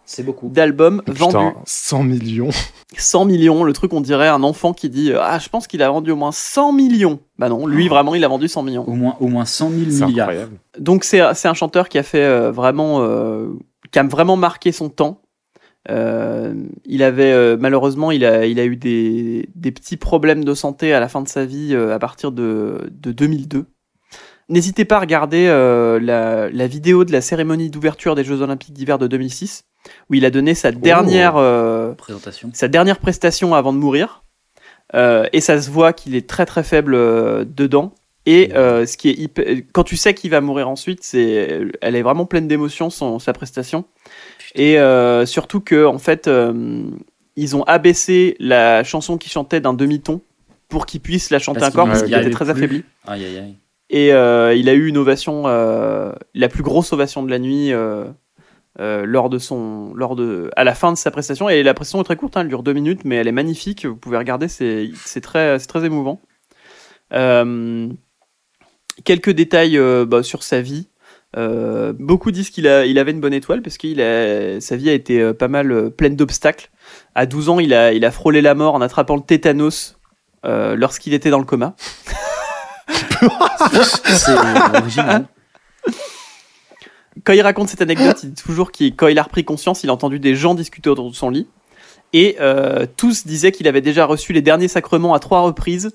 [0.06, 0.48] C'est beaucoup.
[0.48, 1.24] d'albums vendus.
[1.36, 2.50] Putain, 100 millions.
[2.96, 5.90] 100 millions, le truc on dirait un enfant qui dit Ah, je pense qu'il a
[5.90, 7.20] vendu au moins 100 millions.
[7.38, 8.84] Bah non, lui vraiment il a vendu 100 millions.
[8.88, 10.28] Au moins, au moins 100 000 C'est milliards.
[10.28, 10.56] incroyable.
[10.78, 13.48] Donc c'est c'est un chanteur qui a fait euh, vraiment euh,
[13.90, 15.20] qui a vraiment marqué son temps.
[15.90, 16.54] Euh,
[16.86, 20.94] il avait euh, malheureusement il a il a eu des, des petits problèmes de santé
[20.94, 23.66] à la fin de sa vie euh, à partir de, de 2002.
[24.48, 28.72] N'hésitez pas à regarder euh, la, la vidéo de la cérémonie d'ouverture des Jeux Olympiques
[28.74, 29.64] d'hiver de 2006
[30.10, 32.50] où il a donné sa dernière euh, Présentation.
[32.52, 34.22] sa dernière prestation avant de mourir.
[34.94, 37.94] Euh, et ça se voit qu'il est très très faible euh, dedans.
[38.26, 41.96] Et euh, ce qui est hyper- quand tu sais qu'il va mourir ensuite, c'est elle
[41.96, 43.84] est vraiment pleine d'émotions son sa prestation.
[44.54, 46.84] Et euh, surtout que en fait euh,
[47.36, 50.20] ils ont abaissé la chanson qu'il chantait d'un demi-ton
[50.68, 52.52] pour qu'il puisse la chanter Parce encore parce qu'il était très plus.
[52.52, 52.84] affaibli.
[53.06, 53.56] Aïe, aïe, aïe.
[53.90, 57.72] Et il a eu une ovation, la plus grosse ovation de la nuit
[58.80, 61.48] euh, lors de son, lors de, à la fin de sa prestation.
[61.48, 63.86] Et la prestation est très courte, hein, elle dure deux minutes, mais elle est magnifique.
[63.86, 64.90] Vous pouvez regarder, c'est,
[65.22, 66.20] très, très émouvant.
[67.12, 67.88] Euh,
[69.04, 70.88] quelques détails euh, bah, sur sa vie.
[71.36, 75.48] Beaucoup disent qu'il il avait une bonne étoile parce que sa vie a été pas
[75.48, 76.70] mal pleine d'obstacles.
[77.16, 79.98] À 12 ans, il a, il a frôlé la mort en attrapant le tétanos
[80.44, 81.74] lorsqu'il était dans le coma.
[82.88, 84.32] C'est
[84.76, 85.26] original.
[87.22, 89.90] Quand il raconte cette anecdote, il dit toujours que quand il a repris conscience, il
[89.90, 91.46] a entendu des gens discuter autour de son lit.
[92.12, 95.92] Et euh, tous disaient qu'il avait déjà reçu les derniers sacrements à trois reprises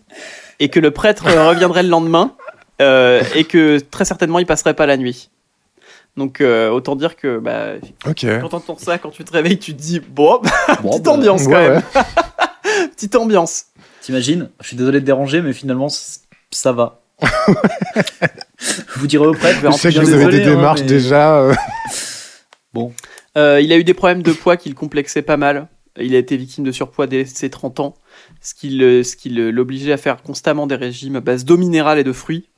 [0.59, 2.35] et que le prêtre euh, reviendrait le lendemain
[2.81, 5.29] euh, et que très certainement il passerait pas la nuit.
[6.17, 8.25] Donc euh, autant dire que bah, Ok.
[8.41, 10.41] quand t'entends ça, quand tu te réveilles, tu te dis bon,
[10.81, 12.87] Bon, petite bah, ambiance quand Ouais, même, ouais.
[12.95, 13.65] petite ambiance.
[14.01, 15.87] T'imagines Je suis désolé de déranger, mais finalement,
[16.51, 16.99] ça va.
[18.97, 21.39] Vous direz au prêtre, Je sais que vous avez des hein, démarches mais- déjà.
[21.41, 21.53] euh,
[23.37, 25.67] Euh, il a eu des problèmes de poids qui le complexaient pas mal.
[25.99, 27.95] Il a été victime de surpoids dès ses 30 ans,
[28.41, 31.57] ce qui le- ce qui le- l'obligeait à faire constamment des régimes à base d'eau
[31.57, 32.49] minérale et de fruits,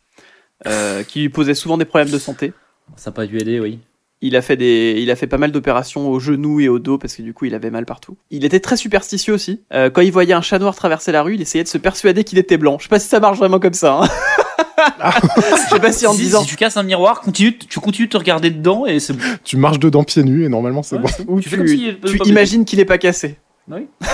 [0.67, 2.53] euh, qui lui posaient souvent des problèmes de santé.
[2.97, 3.79] Ça n'a pas dû aider, oui.
[4.21, 6.97] Il a fait des, il a fait pas mal d'opérations au genou et au dos
[6.99, 8.17] parce que du coup il avait mal partout.
[8.29, 9.61] Il était très superstitieux aussi.
[9.73, 12.23] Euh, quand il voyait un chat noir traverser la rue, il essayait de se persuader
[12.23, 12.77] qu'il était blanc.
[12.77, 14.01] Je sais pas si ça marche vraiment comme ça.
[14.03, 14.07] Hein.
[14.57, 18.07] Je sais pas si en si, disant si tu casses un miroir, continue, tu continues
[18.07, 19.23] de te regarder dedans et c'est bon.
[19.43, 21.37] tu marches dedans pieds nus et normalement c'est Ouais, bon.
[21.37, 23.37] tu tu, fais comme si- tu pas- imagines qu'il est pas cassé.
[23.69, 23.87] Oui.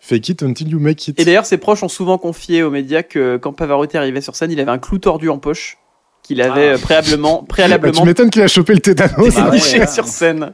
[0.00, 1.18] Fake it until you make it.
[1.20, 4.50] Et d'ailleurs, ses proches ont souvent confié aux médias que quand Pavarotti arrivait sur scène,
[4.50, 5.78] il avait un clou tordu en poche
[6.22, 6.72] qu'il avait Ah.
[6.74, 9.32] euh, préalablement, Bah, préalablement tu m'étonnes qu'il a chopé le tétanos.
[9.36, 9.86] Ah ouais.
[9.86, 10.52] sur scène.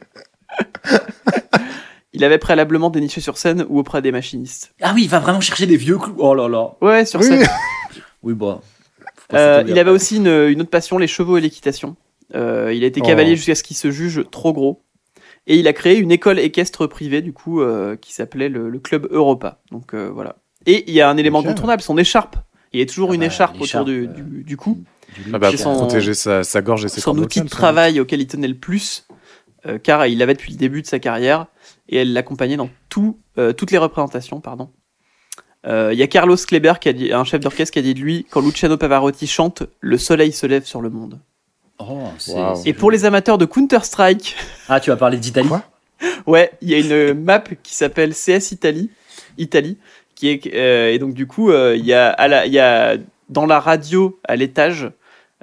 [2.18, 4.74] il avait préalablement déniché sur scène ou auprès des machinistes.
[4.82, 6.16] Ah oui, il va vraiment chercher des vieux clous.
[6.18, 6.72] Oh là là.
[6.82, 7.46] Ouais, sur scène.
[8.22, 8.60] Oui, bah.
[9.32, 11.94] Euh, il avait aussi une, une autre passion, les chevaux et l'équitation.
[12.34, 13.06] Euh, il a été Oh.
[13.06, 14.82] cavalier jusqu'à ce qu'il se juge trop gros.
[15.46, 18.78] Et il a créé une école équestre privée, du coup, euh, qui s'appelait le, le
[18.80, 19.60] Club Europa.
[19.70, 20.36] Donc euh, voilà.
[20.66, 21.46] Et il y a un élément Ok.
[21.46, 22.36] incontournable, son écharpe.
[22.72, 24.78] Il y a toujours Ah une bah, écharpe autour du, du, du cou.
[25.32, 28.20] Ah bah, pour son- protéger sa, sa gorge et ses son outil de travail auquel
[28.20, 29.06] il tenait le plus.
[29.66, 31.46] Euh, car il l'avait depuis le début de sa carrière
[31.88, 34.40] et elle l'accompagnait dans tout, euh, toutes les représentations.
[34.40, 34.70] pardon.
[35.66, 37.94] Euh, Il y a Carlos Kleber, qui a dit, un chef d'orchestre, qui a dit
[37.94, 41.18] de lui quand Luciano Pavarotti chante, le soleil se lève sur le monde.
[41.78, 42.62] Oh, Wow.
[42.64, 44.36] Et pour les amateurs de Counter-Strike,
[44.68, 45.48] Ah, tu vas parler d'Italie?
[46.26, 48.88] Ouais, il y a une map qui s'appelle CS Italie,
[49.36, 49.78] Italie,
[50.14, 52.60] qui est euh, et donc du coup euh, il y a à la, il y
[52.60, 52.96] a
[53.28, 54.88] dans la radio à l'étage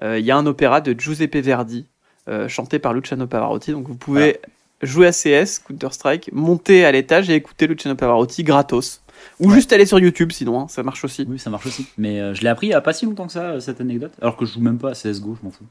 [0.02, 1.88] euh, il y a un opéra de Giuseppe Verdi
[2.28, 3.72] euh, chanté par Luciano Pavarotti.
[3.72, 4.40] Donc vous pouvez
[4.82, 9.02] jouer à CS Counter Strike, monter à l'étage et écouter Luciano Pavarotti gratos.
[9.40, 11.26] Ou juste aller sur YouTube sinon, hein, ça marche aussi.
[11.28, 11.88] Oui, ça marche aussi.
[11.98, 13.82] Mais euh, je l'ai appris il y a pas si longtemps que ça, euh, cette
[13.82, 14.12] anecdote.
[14.22, 15.66] Alors que je joue même pas à CSGO, je m'en fous.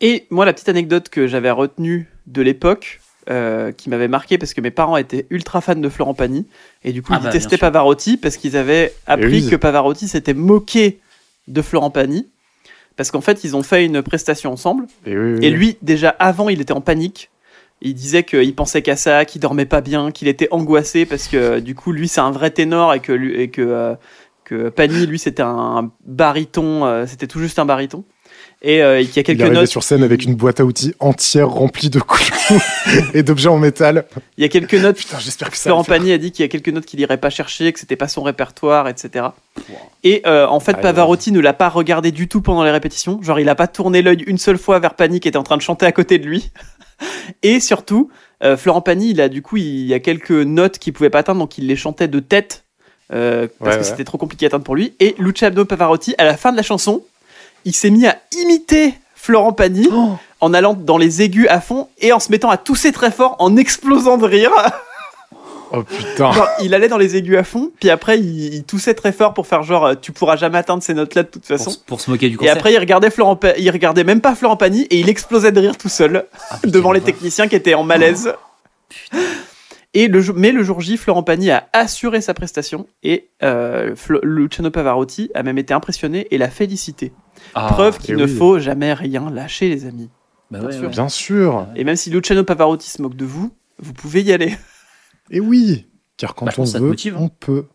[0.00, 3.00] Et moi, la petite anecdote que j'avais retenue de l'époque,
[3.30, 6.46] euh, qui m'avait marqué parce que mes parents étaient ultra fans de Florent Pagny,
[6.82, 7.58] et du coup, Ah ils bah, détestaient.
[7.58, 9.48] Pavarotti parce qu'ils avaient appris oui.
[9.48, 11.00] que Pavarotti s'était moqué
[11.48, 12.28] de Florent Pagny.
[12.96, 15.50] Parce qu'en fait, ils ont fait une prestation ensemble, Et, oui, oui, et oui.
[15.50, 17.30] lui, déjà avant, il était en panique.
[17.82, 21.58] Il disait qu'il pensait qu'à ça, qu'il dormait pas bien, qu'il était angoissé parce que
[21.60, 23.94] du coup, lui, c'est un vrai ténor et que, et que, euh,
[24.44, 28.04] que Pagny, lui, c'était un baryton, euh, c'était tout juste un baryton.
[28.66, 29.66] Et euh, qu'il y a Il quelques arrivait notes.
[29.68, 32.62] sur scène avec une boîte à outils entière remplie de clous
[33.14, 34.06] et d'objets en métal.
[34.38, 35.64] Il y a quelques notes Putain, j'espère que ça.
[35.64, 35.84] Florent.
[35.84, 38.08] Pagny a dit qu'il y a quelques notes qu'il irait pas chercher, que c'était pas
[38.08, 39.26] son répertoire, etc.
[40.02, 43.20] Et euh, en fait, Ah, Pavarotti ne l'a pas regardé du tout pendant les répétitions.
[43.22, 45.56] Genre, il a pas tourné l'œil une seule fois vers Pagny qui était en train
[45.58, 46.50] de chanter à côté de lui.
[47.42, 48.10] Et surtout,
[48.42, 51.18] euh, Florent Pagny, il a du coup, il y a quelques notes qu'il pouvait pas
[51.18, 52.64] atteindre, donc il les chantait de tête
[53.12, 53.90] euh, parce Ouais, que ouais.
[53.90, 54.94] c'était trop compliqué à atteindre pour lui.
[55.00, 57.02] Et Luciano Pavarotti, à la fin de la chanson,
[57.64, 59.88] il s'est mis à imiter Florent Pagny
[60.40, 63.36] en allant dans les aigus à fond et en se mettant à tousser très fort,
[63.38, 64.50] en explosant de rire.
[65.72, 66.30] Oh putain.
[66.30, 69.34] Genre, il allait dans les aigus à fond, puis après il, il toussait très fort
[69.34, 71.72] pour faire genre euh, tu pourras jamais atteindre ces notes-là de toute façon.
[71.86, 72.54] pour se moquer du Et concert.
[72.54, 75.58] après il regardait Florent, Pa- il regardait même pas Florent Pagny et il explosait de
[75.60, 78.34] rire tout seul Ah, putain, devant les techniciens qui étaient en malaise.
[79.94, 83.94] Et le, jour- mais le jour J, Florent Pagny a assuré sa prestation et euh,
[83.96, 87.12] Flo- Luciano Pavarotti a même été impressionné et l'a félicité.
[87.54, 88.34] Ah, Preuve qu'il et ne oui.
[88.36, 90.10] faut jamais rien lâcher les amis.
[90.50, 90.82] bah bien ouais, sûr.
[90.82, 90.88] ouais.
[90.88, 91.66] Bien sûr.
[91.76, 94.56] Et même si Luciano Pavarotti se moque de vous, vous pouvez y aller.
[95.30, 95.86] Et oui.
[96.16, 97.20] Car quand Bah, on veut, motive, hein.
[97.22, 97.66] on peut.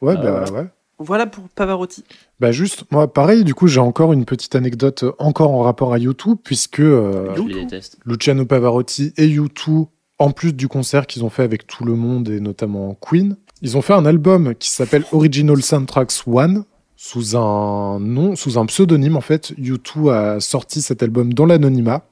[0.00, 0.52] Ouais, Ah, bah voilà.
[0.52, 0.68] ouais.
[1.00, 2.02] Voilà pour Pavarotti.
[2.40, 5.98] Bah juste, moi pareil, du coup j'ai encore une petite anecdote encore en rapport à
[5.98, 7.98] YouTube, puisque euh, déteste.
[8.04, 9.86] Luciano Pavarotti et U2,
[10.18, 13.76] en plus du concert qu'ils ont fait avec tout le monde et notamment Queen, ils
[13.76, 16.64] ont fait un album qui s'appelle Original Soundtracks One,
[17.00, 19.52] sous un nom, sous un pseudonyme en fait.
[19.56, 22.02] U2 a sorti cet album dans l'anonymat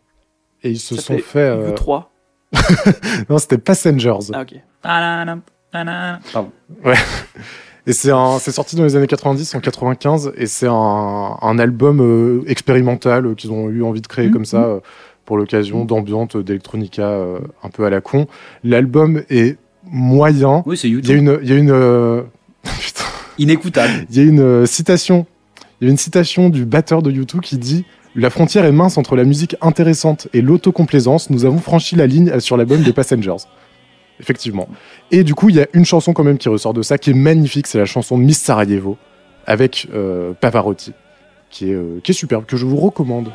[0.62, 1.40] et ils se Ça sont fait.
[1.40, 2.05] euh, U3.
[3.29, 4.31] Non, c'était Passengers.
[4.33, 4.55] Ah ok.
[6.33, 6.53] Pardon.
[7.88, 11.59] Et c'est un- c'est sorti dans les années 90, en 95, et c'est un, un
[11.59, 14.33] album euh, expérimental euh, qu'ils ont eu envie de créer Mhm.
[14.33, 14.81] comme ça euh,
[15.25, 18.27] pour l'occasion d'ambiance d'électronica euh, un peu à la con.
[18.62, 20.62] L'album est moyen.
[20.66, 21.16] Oui, c'est Il y a YouTube.
[21.18, 22.22] une, il y a une, euh,
[22.81, 23.03] putain,
[23.38, 24.07] Inécoutable.
[24.11, 25.27] il y a une euh, citation.
[25.81, 28.96] Il y a une citation du batteur de YouTube qui dit La frontière est mince
[28.99, 31.31] entre la musique intéressante et l'autocomplaisance.
[31.31, 33.44] Nous avons franchi la ligne sur l'album des Passengers.
[34.20, 34.68] Effectivement.
[35.11, 37.11] Et du coup, il y a une chanson quand même qui ressort de ça, qui
[37.11, 37.66] est magnifique.
[37.66, 38.96] C'est la chanson Miss Sarajevo
[39.46, 40.92] avec euh, Pavarotti,
[41.62, 43.31] euh, qui est superbe, que je vous recommande.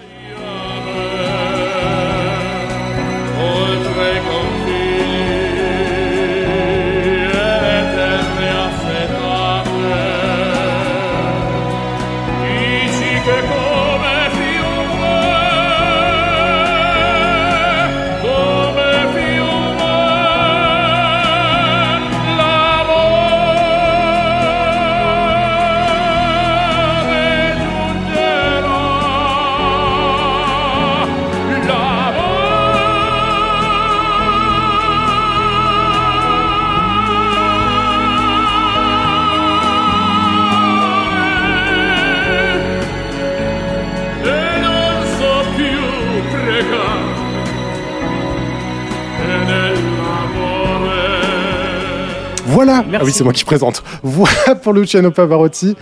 [52.63, 52.97] Voilà Merci.
[53.01, 53.83] Ah oui, c'est moi qui présente.
[54.03, 55.75] Voilà pour Luciano Pavarotti.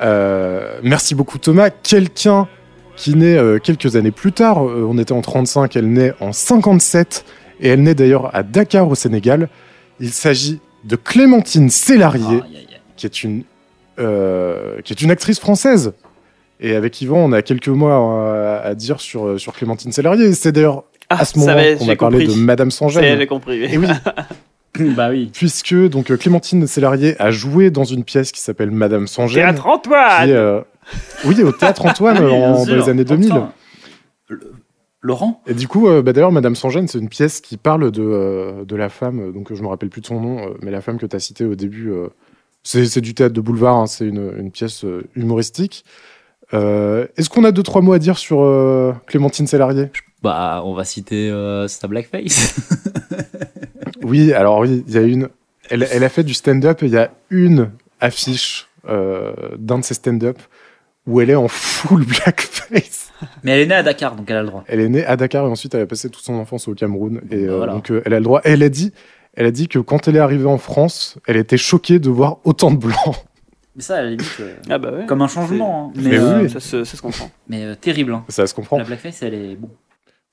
[0.00, 1.68] Euh, merci beaucoup Thomas.
[1.68, 2.48] Quelqu'un
[2.96, 6.32] qui naît euh, quelques années plus tard, euh, on était en 35, elle naît en
[6.32, 7.26] 57,
[7.60, 9.50] et elle naît d'ailleurs à Dakar au Sénégal.
[10.00, 12.42] Il s'agit de Clémentine aïe.
[12.96, 13.44] qui est une
[13.96, 15.92] qui est une actrice française.
[16.60, 20.24] Et avec Yvan, on a quelques mots à, à dire sur, sur Clémentine Célarier.
[20.26, 22.26] Et c'est d'ailleurs Ah, à ce moment qu'on a parlé compris.
[22.28, 23.18] de Madame Sangène.
[23.18, 23.62] j'ai compris.
[23.64, 23.86] Et oui,
[24.96, 25.30] bah oui.
[25.32, 29.42] puisque donc euh, Clémentine Célarier a joué dans une pièce qui s'appelle Madame Sangène.
[29.44, 30.60] Théâtre Antoine qui euh,
[31.24, 33.32] oui, au théâtre Antoine en, dans les années 2000.
[33.32, 33.52] Enfin,
[34.28, 34.52] le-
[35.04, 37.90] Laurent Et du coup, euh, bah, d'ailleurs, Madame sans gêne, c'est une pièce qui parle
[37.90, 40.50] de, euh, de la femme, euh, donc je me rappelle plus de son nom, euh,
[40.62, 41.90] mais la femme que tu as citée au début.
[41.90, 42.06] euh,
[42.62, 45.84] c'est c'est du théâtre de boulevard, hein, c'est une, une pièce euh, humoristique.
[46.54, 49.90] Euh, Est-ce qu'on a deux, trois mots à dire sur euh, Clémentine Sélarié
[50.22, 52.54] Bah, on va citer euh, sa blackface.
[54.02, 55.28] Oui, alors oui, il y a une.
[55.70, 59.84] Elle, elle a fait du stand-up et il y a une affiche euh, d'un de
[59.84, 60.38] ses stand-up
[61.06, 63.10] où elle est en full blackface.
[63.44, 64.64] Mais elle est née à Dakar, donc elle a le droit.
[64.66, 67.20] Elle est née à Dakar et ensuite elle a passé toute son enfance au Cameroun
[67.30, 67.72] et euh, Voilà.
[67.74, 68.40] donc euh, elle a le droit.
[68.44, 68.92] Elle a dit,
[69.34, 72.38] elle a dit que quand elle est arrivée en France, elle était choquée de voir
[72.44, 73.16] autant de blancs.
[73.76, 75.06] Mais ça, à la limite, euh, Ah bah ouais.
[75.06, 75.86] comme un changement.
[75.88, 75.92] hein.
[75.96, 76.50] Mais, Mais euh, oui.
[76.50, 77.30] Ça, se, ça se comprend.
[77.48, 78.12] mais euh, terrible.
[78.12, 78.24] hein.
[78.28, 78.76] Ça se comprend.
[78.78, 79.70] La blackface, elle est bon.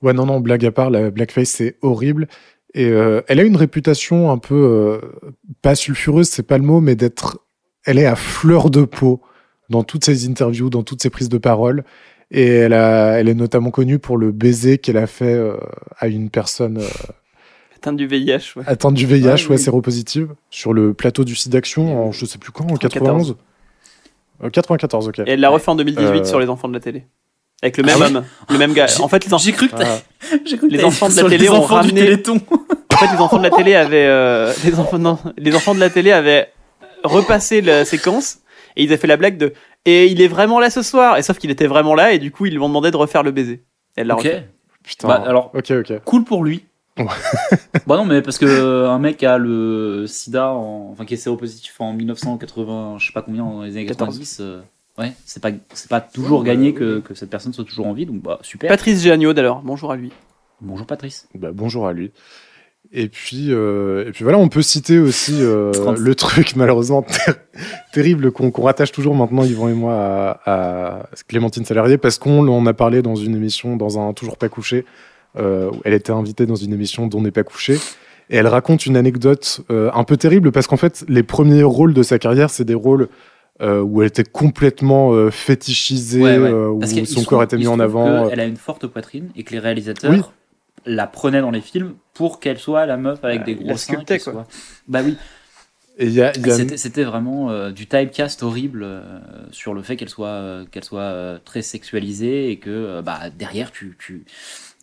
[0.02, 2.28] Ouais, non, non, blague à part, la blackface c'est horrible.
[2.80, 5.00] Et euh, elle a une réputation un peu euh,
[5.62, 7.40] pas sulfureuse, c'est pas le mot, mais d'être.
[7.84, 9.22] Elle est à fleur de peau
[9.70, 11.84] dans toutes ses interviews, dans toutes ses prises de parole.
[12.32, 15.58] Et elle, a, elle est notamment connue pour le baiser qu'elle a fait euh,
[15.98, 16.88] à une personne euh,
[17.76, 18.64] Atteinte du VIH, ouais.
[18.66, 19.58] atteinte du VIH, Ouais, ouais, oui.
[19.58, 23.36] séropositive, sur le plateau du SIDAction en je sais plus quand, en 91
[24.44, 25.20] Euh, 94, ok.
[25.20, 26.24] Et elle l'a refait en 2018 Euh.
[26.24, 27.06] sur Les Enfants de la télé.
[27.62, 28.88] Avec le même Ah ouais homme, le même gars.
[28.88, 30.02] J'ai- En fait, les, en- J'ai cru que t'as-
[30.46, 32.40] j'ai cru que Les enfants de la télé les ont ramené- Téléthon.
[32.94, 35.80] en fait, les enfants de la télé avaient, euh, les enfants, non, les enfants de
[35.80, 36.52] la télé avaient
[37.04, 38.40] repassé la séquence
[38.76, 39.54] et ils avaient fait la blague de
[39.86, 41.18] et il est vraiment là ce soir.
[41.18, 43.24] Et sauf qu'il était vraiment là et du coup ils lui ont demandé de refaire
[43.24, 43.64] le baiser.
[43.98, 44.24] Et elle l'a Ok.
[44.24, 44.48] refait.
[44.84, 45.08] Putain.
[45.10, 46.00] Bah, alors, Ok, ok.
[46.06, 46.64] cool pour lui.
[46.98, 47.06] Ouais.
[47.88, 51.18] bah non, mais parce que euh, un mec a le sida, en- enfin qui est
[51.18, 54.10] séropositif en 1980, je sais pas combien, dans les années 14.
[54.10, 54.60] 90, euh,
[55.00, 58.06] ouais, c'est pas, c'est pas toujours gagné que, que cette personne soit toujours en vie,
[58.06, 58.70] donc bah super.
[58.70, 60.12] Patrice Géaniaud alors, bonjour à lui.
[60.62, 61.28] Bonjour Patrice.
[61.36, 62.12] Bah, bonjour à lui.
[62.92, 66.00] Et puis, euh, et puis voilà, on peut citer aussi euh, 30.
[66.00, 67.36] le truc malheureusement ter-
[67.94, 69.94] terrible qu'on rattache toujours maintenant, Yvan et moi,
[70.46, 74.38] à, à Clémentine Salarié, parce qu'on en a parlé dans une émission, dans un Toujours
[74.38, 74.86] pas couché.
[75.38, 77.76] euh, où elle était invitée dans une émission dont n'est pas couché.
[78.32, 81.94] Et elle raconte une anecdote euh, un peu terrible, parce qu'en fait, les premiers rôles
[81.94, 83.08] de sa carrière, c'est des rôles
[83.62, 86.50] euh, où elle était complètement euh, fétichisée, Ouais, ouais.
[86.50, 88.28] euh, où son corps était mis en avant.
[88.28, 90.22] que Elle a une forte poitrine et que les réalisateurs Oui.
[90.86, 94.04] la prenaient dans les films pour qu'elle soit la meuf avec Euh, des gros seins.
[94.06, 94.18] quoi.
[94.20, 94.48] soit-
[94.88, 95.18] Bah oui.
[96.02, 96.32] A,
[96.78, 99.02] C'était- vraiment euh, du typecast horrible euh,
[99.52, 103.20] sur le fait qu'elle soit, euh, qu'elle soit euh, très sexualisée et que euh, bah,
[103.38, 104.24] derrière tu, tu,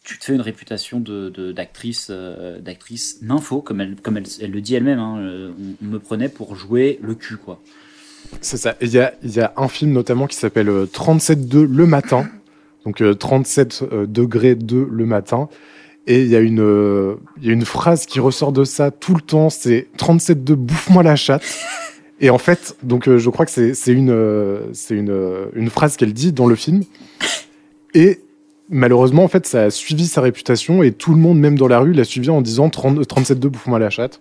[0.04, 4.26] tu te fais une réputation de, de- d'actrice, euh, d'actrice nympho, comme elle, comme elle,
[4.42, 4.98] elle le dit elle-même.
[4.98, 7.62] hein, euh, on, on me prenait pour jouer le cul, quoi.
[8.40, 8.74] C'est ça.
[8.80, 12.26] Il y a, un film notamment qui s'appelle euh, 37.2 le matin.
[12.84, 15.48] Donc euh, 37 euh, degrés 2 le matin.
[16.08, 17.16] Et il y, a une, euh,
[17.64, 19.50] phrase qui ressort de ça tout le temps.
[19.50, 21.42] C'est 37.2 bouffe-moi la chatte.
[22.20, 26.32] Et en fait, donc euh, je crois que c'est une, euh, euh, phrase qu'elle dit
[26.32, 26.82] dans le film.
[27.94, 28.20] Et
[28.70, 31.78] malheureusement, en fait, ça a suivi sa réputation et tout le monde, même dans la
[31.78, 34.20] rue, l'a suivi en disant 30 37.2 bouffe-moi la chatte.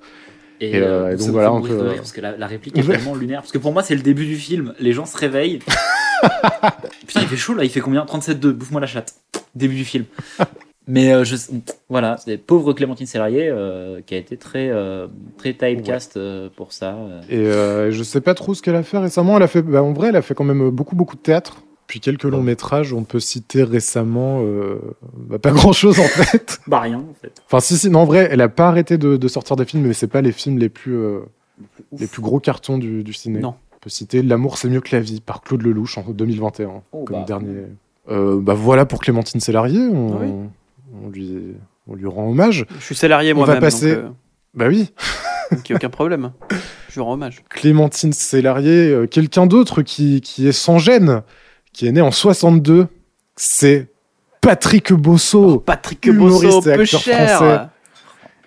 [0.62, 2.38] Et, euh, et donc voilà, fait un mourir peu, de euh, rire, parce que la,
[2.38, 2.96] la réplique est Ouais.
[2.96, 3.42] tellement lunaire.
[3.42, 4.74] Parce que pour moi, c'est le début du film.
[4.80, 5.60] Les gens se réveillent.
[7.08, 7.64] Putain, il fait chaud là.
[7.64, 8.04] Il fait combien?
[8.06, 8.52] 37,2.
[8.52, 9.16] Bouffe-moi la chatte.
[9.54, 10.06] Début du film.
[10.88, 11.36] Mais euh, je,
[11.90, 16.74] voilà, c'est pauvre Clémentine Sélarié euh, qui a été très, euh, très typecast euh, pour
[16.74, 16.94] ça.
[16.96, 17.22] euh.
[17.30, 19.38] Et euh, je sais pas trop ce qu'elle a fait récemment.
[19.38, 21.62] Elle a fait, bah, en vrai, elle a fait quand même beaucoup, beaucoup de théâtre.
[21.88, 24.80] Puis quelques longs métrages, on peut citer récemment, euh,
[25.18, 26.60] bah, pas grand chose en fait.
[26.68, 27.32] Bah rien en fait.
[27.46, 29.86] Enfin, si, si, non, en vrai, elle a pas arrêté de, de sortir des films,
[29.86, 31.20] mais c'est pas les films les plus, euh,
[32.00, 33.40] les plus gros cartons du, du ciné.
[33.40, 33.54] Non.
[33.76, 37.04] On peut citer L'amour c'est mieux que la vie par Claude Lelouch en 2021, Oh,
[37.04, 37.24] comme bah.
[37.28, 37.66] dernier.
[38.10, 40.32] Euh, bah voilà pour Clémentine Sélarié, on, Ah oui.
[41.06, 41.38] on lui,
[41.88, 42.66] on lui rend hommage.
[42.80, 43.62] Je suis salarié On va moi-même.
[43.62, 44.14] passer- Donc,
[44.56, 44.92] Bah oui,
[45.52, 46.32] donc il n'y a aucun problème.
[46.90, 47.44] Je lui rends hommage.
[47.50, 51.22] Clémentine Sélarié, quelqu'un d'autre qui, qui est sans gêne,
[51.76, 52.88] qui est né en 62,
[53.36, 53.88] c'est
[54.42, 55.60] Patrick Bosso.
[55.60, 57.30] Patrick Humoriste Bosso, et peu acteur cher.
[57.38, 57.62] français.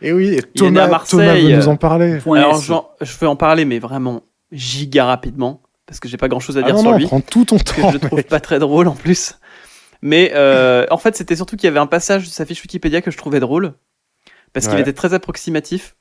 [0.01, 1.19] Et oui, et Il est né Thomas, à Marseille.
[1.19, 2.19] Thomas veut nous en parler.
[2.19, 2.61] Point Alors
[3.01, 6.67] je vais en parler, mais vraiment giga rapidement, parce que j'ai pas grand-chose à Ah
[6.67, 7.05] dire non, sur non, lui.
[7.07, 7.91] prends tout ton que temps.
[7.91, 8.29] je trouve mec.
[8.29, 9.35] pas très drôle en plus.
[10.01, 13.03] Mais euh, en fait, c'était surtout qu'il y avait un passage de sa fiche Wikipédia
[13.03, 13.75] que je trouvais drôle,
[14.53, 15.97] parce qu'il était très approximatif.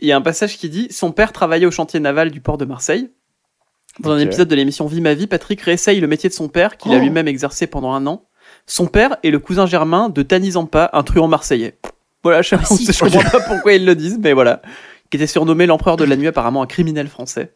[0.00, 2.56] Il y a un passage qui dit Son père travaillait au chantier naval du port
[2.58, 3.10] de Marseille.
[4.00, 6.76] Dans un épisode de l'émission Vie ma vie, Patrick réessaye le métier de son père,
[6.76, 7.00] qu'il a Oh.
[7.00, 8.24] lui-même exercé pendant un an.
[8.66, 11.78] Son père est le cousin germain de Tani Zampa, un truand marseillais.
[12.22, 12.86] Voilà, je, Ah, si.
[12.92, 14.60] je comprends pas pourquoi ils le disent, mais voilà.
[15.10, 17.54] Qui était surnommé l'empereur de la nuit, apparemment un criminel français.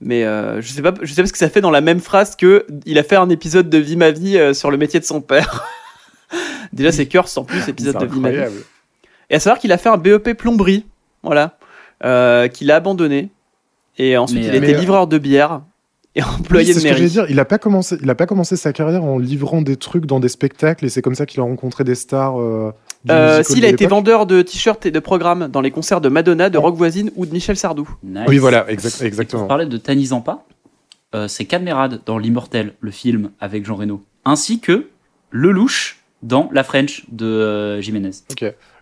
[0.00, 2.00] Mais euh, je sais pas, je sais pas ce que ça fait dans la même
[2.00, 5.00] phrase que il a fait un épisode de Vie ma vie euh, sur le métier
[5.00, 5.64] de son père.
[6.72, 8.42] Déjà c'est Curse en plus épisode de Vie ma vie.
[9.30, 10.84] Et à savoir qu'il a fait un BEP plomberie,
[11.22, 11.56] voilà,
[12.04, 13.30] euh, qu'il a abandonné.
[13.98, 15.60] Et ensuite Mais, il a euh, été mais, livreur de bière.
[16.16, 17.10] et Oui, employé c'est de ce que mairie.
[17.10, 17.26] dire.
[17.30, 17.96] Il a pas commencé.
[18.02, 21.02] Il a pas commencé sa carrière en livrant des trucs dans des spectacles et c'est
[21.02, 22.40] comme ça qu'il a rencontré des stars.
[22.40, 22.72] Euh,
[23.04, 26.08] du Euh, S'il a été vendeur de t-shirts et de programmes dans les concerts de
[26.08, 26.62] Madonna, de Oh.
[26.62, 27.88] Rock Voisine ou de Michel Sardou.
[28.02, 28.24] Nice.
[28.28, 29.46] Oui, voilà, exact- On exactement.
[29.46, 30.42] parlait de Tani Zampa.
[31.14, 34.02] Euh, c'est Cadmerade dans L'Immortel, le film avec Jean Reno.
[34.24, 34.86] Ainsi que
[35.30, 38.10] Lelouch dans La French de euh, Jiménez.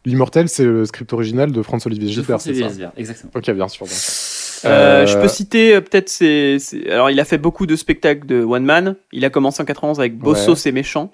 [0.05, 3.33] L'Immortel, c'est le script original de François-Olivier De Gisbert, c'est François ça Gisbert, exactement.
[3.35, 3.85] Ok, bien sûr.
[3.87, 4.13] bien sûr.
[4.65, 7.77] Euh, Euh, Je peux citer euh, peut-être ses, ses- Alors, il a fait beaucoup de
[7.77, 8.97] spectacles de One Man.
[9.13, 10.57] Il a commencé en 91 avec Bosso, Ouais.
[10.57, 11.11] c'est méchant.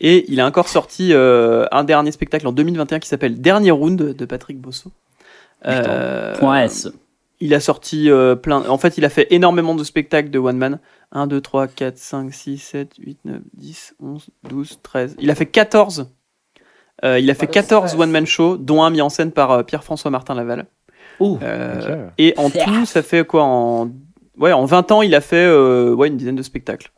[0.00, 3.96] Et il a encore sorti euh, un dernier spectacle en 2021 qui s'appelle Dernier Round
[4.14, 4.90] de Patrick Bosso.
[5.66, 6.88] Euh, Point S.
[7.40, 8.66] Il a sorti euh, plein.
[8.68, 10.78] En fait, il a fait énormément de spectacles de One Man.
[11.12, 15.16] 1, 2, 3, 4, 5, 6, 7, 8, 9, 10, 11, 12, 13.
[15.18, 16.10] Il a fait 14.
[17.04, 19.62] Euh, il a fait 14 One Man Shows, dont un mis en scène par euh,
[19.62, 20.66] Pierre-François Martin Laval.
[21.20, 22.08] Oh, Euh.
[22.18, 23.90] Et en tout, ça fait quoi en...
[24.38, 26.90] Ouais, en 20 ans, il a fait euh, ouais, une dizaine de spectacles.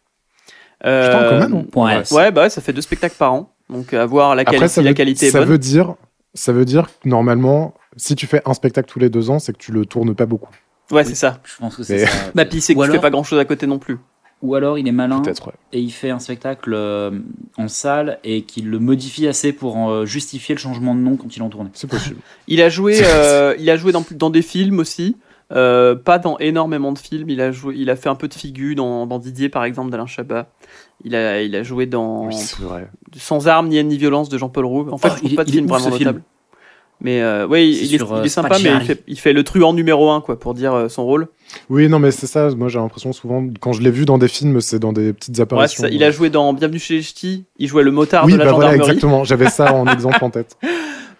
[0.84, 1.66] Euh, Putain, quand même.
[1.66, 2.30] point Ouais.
[2.32, 3.52] Bah ouais, ça fait deux spectacles par an.
[3.70, 5.48] Donc à voir la, quali- Après, si ça, la qualité est ça bonne.
[5.48, 5.94] veut dire,
[6.34, 9.52] ça veut dire que normalement, si tu fais un spectacle tous les deux ans, c'est
[9.52, 10.50] que tu le tournes pas beaucoup.
[10.90, 11.38] Ouais, c'est ça.
[11.44, 12.16] Je pense que c'est ça.
[12.34, 13.98] Bah, puis c'est que Ou tu fais alors- pas grand chose à côté non plus.
[14.41, 15.32] Ou alors il est malin ouais.
[15.72, 17.11] et il fait un spectacle euh,
[17.57, 21.36] en salle et qu'il le modifie assez pour euh, justifier le changement de nom quand
[21.36, 21.70] il en tournait.
[21.72, 22.18] C'est possible.
[22.47, 25.16] Il a joué, euh, il a joué dans, dans des films aussi.
[25.51, 27.30] Euh, pas dans énormément de films.
[27.30, 29.91] Il a joué, il a fait un peu de figure dans, dans Didier par exemple
[29.91, 30.47] d'Alain Chabat.
[31.05, 32.89] Il a, il a joué dans Oui, vrai.
[33.16, 34.89] Sans armes ni haine ni violence de Jean-Paul Roux.
[34.91, 36.05] En fait, Oh, je trouve il pas de film vraiment ce film.
[36.09, 36.22] notable.
[37.01, 40.20] Mais euh, ouais, il, est, sympa, mais il fait, il fait le truand numéro un
[40.20, 41.28] quoi pour dire euh, son rôle.
[41.70, 42.51] Oui, non, mais c'est ça.
[42.51, 45.36] Moi, j'ai l'impression souvent, quand je l'ai vu dans des films, c'est dans des petites
[45.36, 45.82] Ouais, apparitions.
[45.84, 45.94] c'est ça.
[45.94, 47.44] Il a joué dans Bienvenue chez les Ch'tis.
[47.59, 48.90] Il jouait le motard Oui, de la bah voilà, gendarmerie.
[48.90, 49.24] exactement.
[49.24, 50.57] J'avais ça en exemple en tête.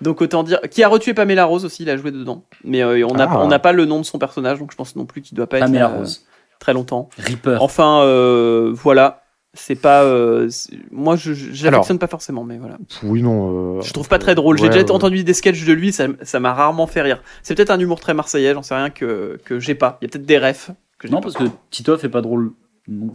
[0.01, 2.45] Donc autant dire qui a retué Pamela Rose aussi, il a joué dedans.
[2.63, 3.41] Mais euh, on n'a Ah.
[3.41, 5.49] on n'a pas le nom de son personnage, donc je pense non plus qu'il doit
[5.49, 6.23] pas être Pamela là, euh, Rose.
[6.61, 7.09] très longtemps.
[7.19, 7.59] Reaper.
[7.61, 9.23] Enfin, euh, voilà.
[9.55, 10.03] C'est pas.
[10.05, 10.49] euh,
[10.91, 12.77] moi, je j'affectionne pas forcément, mais voilà.
[13.03, 13.79] Oui, non.
[13.79, 14.59] euh, Je trouve pas très drôle.
[14.59, 14.91] J'ai ouais, déjà ouais.
[14.93, 17.23] entendu des sketchs de lui, ça ça m'a rarement fait rire.
[17.43, 19.99] C'est peut-être un humour très marseillais, j'en sais rien que, que j'ai pas.
[20.01, 20.71] Il y a peut-être des refs.
[20.99, 21.31] Que j'ai Non, pas.
[21.33, 22.53] parce que Titoff est pas drôle.
[22.89, 23.13] non.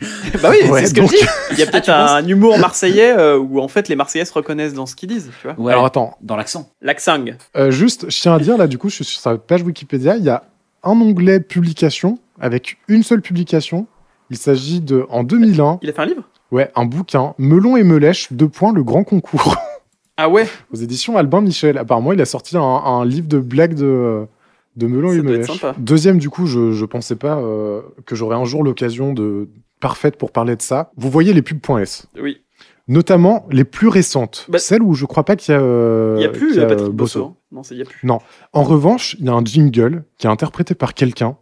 [0.42, 1.24] bah oui, Ouais, c'est ce que donc- je dis.
[1.52, 4.32] Il y a peut-être Ah, un humour marseillais euh, où en fait les Marseillais se
[4.34, 5.58] reconnaissent dans ce qu'ils disent, tu vois.
[5.58, 6.68] Ouais, Alors attends, dans l'accent.
[6.82, 7.18] L'accent.
[7.56, 10.16] Euh, juste, je tiens à dire, là, du coup, je suis sur sa page Wikipédia,
[10.16, 10.44] il y a
[10.82, 13.86] un onglet publication avec une seule publication.
[14.34, 16.24] Il s'agit de, en 2001, Il a fait un livre?
[16.50, 19.56] Ouais, un bouquin, Melon et Melèche, deux points, le grand concours,
[20.16, 20.48] Ah ouais?
[20.72, 21.78] Aux éditions Albin Michel.
[21.78, 24.26] Apparemment, il a sorti un, un livre de blagues de,
[24.74, 25.64] de Melon Ça et Melèche.
[25.78, 29.48] Deuxième, du coup, je, je pensais pas euh, que j'aurais un jour l'occasion de
[29.80, 30.90] parfaite pour parler de ça.
[30.96, 32.42] Vous voyez les pubs.s, Oui.
[32.88, 36.22] notamment les plus récentes, Bah- celles où je crois pas qu'il y a, euh, Il
[36.22, 37.24] y a plus y a, Patrick euh, Bosso.
[37.24, 37.34] hein.
[37.52, 38.08] Non, il y a plus.
[38.52, 41.36] En revanche, il y a un jingle qui est interprété par quelqu'un.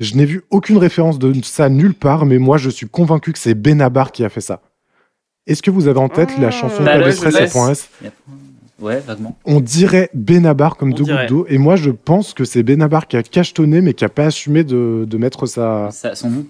[0.00, 3.38] Je n'ai vu aucune référence de ça nulle part, mais moi je suis convaincu que
[3.38, 4.60] c'est Benabar qui a fait ça.
[5.46, 7.04] Est-ce que vous avez en tête la Ah, chanson bah de
[8.80, 9.38] Ouais, vaguement.
[9.44, 11.26] On dirait Benabar comme On deux dirait.
[11.26, 14.08] gouttes d'eau, et moi je pense que c'est Benabar qui a cachetonné mais qui a
[14.08, 16.46] pas assumé de, de mettre sa, Ça- son nom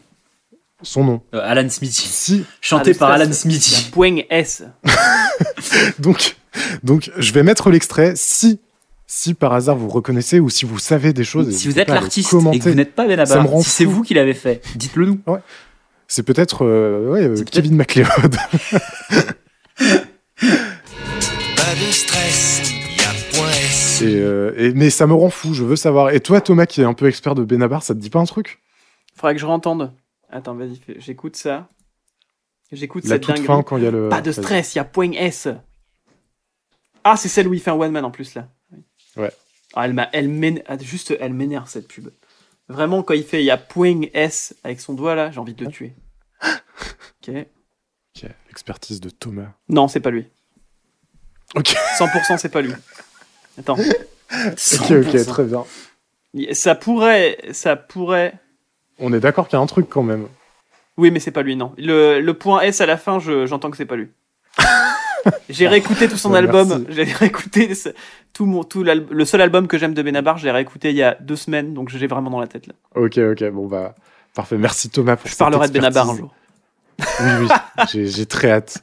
[0.82, 1.22] son nom.
[1.34, 2.06] Euh, Alan Smithy.
[2.08, 3.90] Si, Chanté par Alan Smithy.
[3.90, 4.64] poigne S.
[5.98, 6.36] donc,
[6.82, 8.60] donc je vais mettre l'extrait si,
[9.06, 11.54] si par hasard vous reconnaissez ou si vous savez des choses.
[11.54, 14.34] Si vous êtes l'artiste et que vous n'êtes pas Benabar, si c'est vous qui l'avez
[14.34, 15.20] fait, dites-le nous.
[16.08, 18.36] C'est peut-être euh, ouais, euh, Kevin MacLeod.
[21.56, 22.62] Pas de stress,
[22.96, 24.06] y a.
[24.06, 26.10] Et, euh, et- mais ça me rend fou, je veux savoir.
[26.10, 28.24] Et toi, Thomas, qui est un peu expert de Benabar, ça te dit pas un
[28.24, 28.60] truc?
[29.16, 29.92] Faudrait que je rentende.
[30.30, 31.68] Attends, vas-y, j'écoute ça.
[32.72, 33.46] J'écoute cette toute dinguerie.
[33.46, 34.08] fin quand il y a le.
[34.08, 35.48] Pas de stress, il y a point S.
[37.04, 38.48] Ah, c'est celle où il fait un one man en plus là.
[39.16, 39.30] Ouais.
[39.74, 42.08] Ah, elle m'a, elle m'énerve, ah, juste, elle m'énerve cette pub.
[42.68, 45.54] Vraiment, quand il fait, il y a point S avec son doigt là, j'ai envie
[45.54, 45.94] de le tuer.
[47.26, 47.34] Ok.
[48.16, 49.48] Ok, L'expertise de Thomas.
[49.68, 50.26] Non, c'est pas lui.
[51.56, 51.74] Ok.
[51.98, 52.72] 100% c'est pas lui.
[53.58, 53.76] Attends.
[53.78, 55.64] Ok, ok, très bien.
[56.52, 58.34] Ça pourrait, ça pourrait.
[58.98, 60.28] On est d'accord qu'il y a un truc quand même.
[60.96, 61.72] Oui, mais c'est pas lui, non.
[61.78, 64.10] Le, le point S à la fin, je- j'entends que c'est pas lui.
[65.48, 66.84] j'ai réécouté tout son Ouais, album.
[66.88, 67.90] J'ai réécouté ce-
[68.32, 70.38] tout mon, tout l'al- le seul album que j'aime de Benabar.
[70.38, 72.74] Je l'ai réécouté il y a deux semaines, donc j'ai vraiment dans la tête là.
[72.96, 73.94] Ok, ok, bon bah.
[74.34, 76.20] Parfait, merci Thomas pour Je cette parlerai de Benabar un expertise.
[76.20, 76.34] jour.
[77.20, 78.82] Oui, oui, j'ai- j'ai très hâte.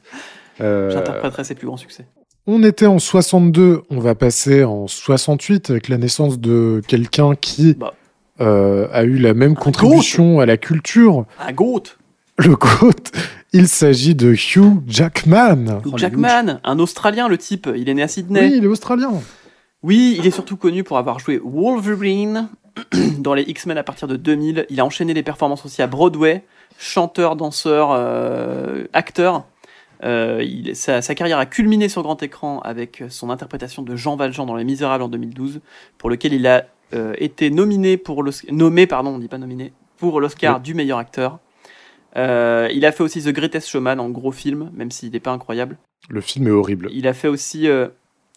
[0.60, 2.06] Euh, J'interpréterai ses plus grands succès.
[2.46, 7.74] on était en 62, on va passer en 68 avec la naissance de quelqu'un qui
[7.74, 7.94] Bah.
[8.40, 11.82] euh, a eu la même contribution à la culture, Un goat.
[12.38, 13.10] le GOAT.
[13.52, 15.64] Il s'agit de Hugh Jackman.
[15.84, 17.68] La Jackman, un Australien, le type.
[17.76, 18.40] Il est né à Sydney.
[18.48, 19.12] Oui, il est australien.
[19.82, 22.48] Oui, il est surtout connu pour avoir joué Wolverine
[23.18, 24.66] dans les X-Men à partir de 2000.
[24.70, 26.44] Il a enchaîné les performances aussi à Broadway,
[26.78, 29.44] chanteur, danseur, euh, acteur.
[30.04, 34.16] Euh, il- sa, sa carrière a culminé sur grand écran avec son interprétation de Jean
[34.16, 35.60] Valjean dans Les Misérables en 2012,
[35.98, 36.64] pour lequel il a
[36.94, 41.38] euh, été nominé pour nommé, pardon, on dit pas nominé, pour l'Oscar du meilleur acteur.
[42.16, 45.30] Euh, il a fait aussi The Greatest Showman en gros film, même s'il n'est pas
[45.32, 45.78] incroyable.
[46.08, 46.88] Le film est horrible.
[46.92, 47.88] Il a fait aussi euh,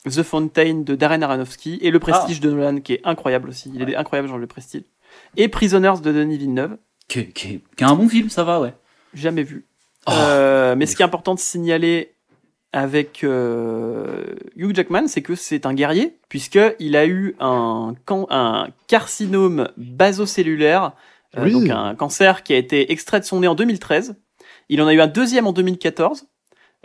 [0.06, 3.72] The Fountain de Darren Aronofsky et Le Prestige de Nolan, qui est incroyable aussi.
[3.76, 4.84] Il est incroyable, genre Le Prestige.
[5.38, 8.74] Et Prisoners de Denis Villeneuve, Qui, qui- qui est un bon film, ça va, ouais.
[9.14, 9.66] jamais vu.
[10.08, 12.12] Oh, Euh, mais ce qui est important de signaler
[12.74, 14.24] avec euh,
[14.58, 17.96] Hugh Jackman, c'est que c'est un guerrier, puisqu'il a eu un,
[18.88, 20.92] carcinome basocellulaire,
[21.44, 21.52] Oui.
[21.52, 24.16] donc un cancer qui a été extrait de son nez en 2013.
[24.70, 26.26] Il en a eu un deuxième en 2014,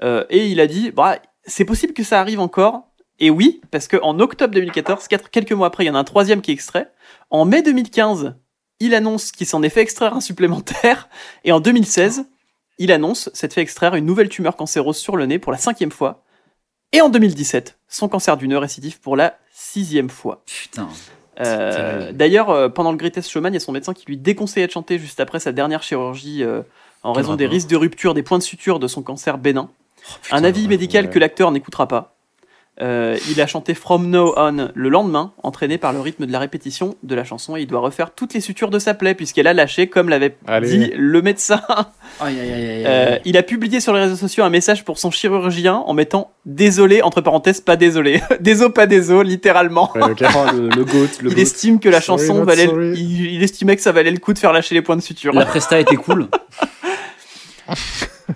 [0.02, 2.88] euh, et il a dit, bah, c'est possible que ça arrive encore.
[3.18, 6.04] Et oui, parce qu'en octobre 2014, quatre- quelques mois après, il y en a un
[6.04, 6.90] troisième qui est extrait.
[7.30, 8.34] En mai 2015,
[8.80, 11.08] il annonce qu'il s'en est fait extraire un supplémentaire.
[11.44, 12.26] Et en 2016,
[12.78, 15.90] il annonce s'être fait extraire une nouvelle tumeur cancéreuse sur le nez pour la cinquième
[15.90, 16.24] fois.
[16.92, 20.42] Et en 2017, son cancer du nez récidive pour la sixième fois.
[20.46, 20.88] Putain.
[21.40, 22.12] Euh.
[22.12, 24.72] D'ailleurs, euh, pendant le Greatest Showman, il y a son médecin qui lui déconseillait de
[24.72, 26.62] chanter juste après sa dernière chirurgie euh,
[27.02, 29.68] en raison des rapport risques de rupture des points de suture de son cancer bénin.
[29.70, 31.10] Oh, putain, Un avis médical ouais.
[31.10, 32.16] que l'acteur n'écoutera pas.
[32.82, 36.38] Euh, il a chanté From Now On le lendemain, entraîné par le rythme de la
[36.38, 39.46] répétition de la chanson, et il doit refaire toutes les sutures de sa plaie puisqu'elle
[39.46, 41.60] a lâché, comme l'avait dit le médecin.
[42.20, 44.98] Aïe, aïe, aïe, aïe, Euh, il a publié sur les réseaux sociaux un message pour
[44.98, 49.90] son chirurgien en mettant désolé entre parenthèses pas désolé désolé pas désolé littéralement.
[49.94, 50.22] Ouais, ok.
[50.34, 51.42] Oh, le, le goat, le il goat.
[51.42, 53.00] estime que la chanson valait le- sorry.
[53.00, 55.32] il, il estimait que ça valait le coup de faire lâcher les points de suture.
[55.34, 56.28] La presta était cool.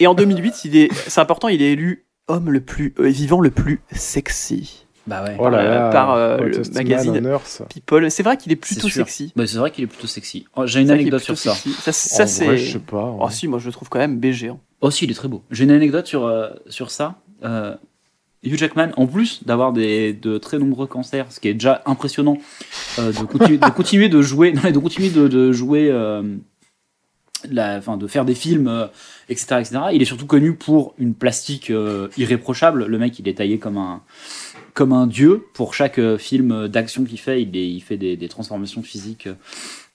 [0.00, 3.40] Et en 2008, il est c'est important, il est élu homme le plus euh, vivant
[3.40, 4.86] le plus sexy.
[5.06, 5.36] Bah ouais.
[5.38, 5.90] Oh là là.
[5.90, 7.38] par, euh, Oh, le magazine.
[7.68, 9.32] People, c'est vrai qu'il est plutôt sexy.
[9.36, 10.46] Bah, c'est vrai qu'il est plutôt sexy.
[10.56, 11.52] Oh, J'ai une anecdote sur ça.
[11.54, 13.14] Ça, ça, En c'est vrai, je sais pas.
[13.20, 14.48] Oh si, moi je le trouve quand même BG.
[14.48, 14.58] hein.
[14.80, 15.42] Oh si, il est très beau.
[15.50, 17.16] J'ai une anecdote sur, euh, sur ça.
[17.44, 17.74] Euh,
[18.42, 22.36] Hugh Jackman, en plus d'avoir des, de très nombreux cancers, ce qui est déjà impressionnant,
[22.98, 26.22] euh, de, continuer, de continuer de jouer, non, mais de continuer de, de jouer, euh,
[27.48, 28.86] de faire des films, euh,
[29.28, 29.78] etc., etc.
[29.92, 32.86] Il est surtout connu pour une plastique euh, irréprochable.
[32.86, 34.02] Le mec, il est taillé comme un,
[34.72, 35.44] comme un dieu.
[35.54, 39.28] Pour chaque euh, film d'action qu'il fait, il, fait des, transformations physiques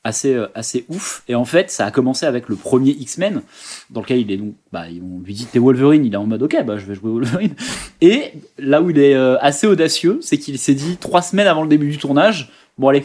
[0.03, 1.23] assez, assez ouf.
[1.27, 3.41] Et en fait, ça a commencé avec le premier X-Men,
[3.89, 6.41] dans lequel il est donc, bah, on lui dit t'es Wolverine, il est en mode
[6.43, 7.53] ok, bah je vais jouer Wolverine.
[8.01, 11.67] Et là où il est assez audacieux, c'est qu'il s'est dit trois semaines avant le
[11.67, 13.03] début du tournage, bon allez,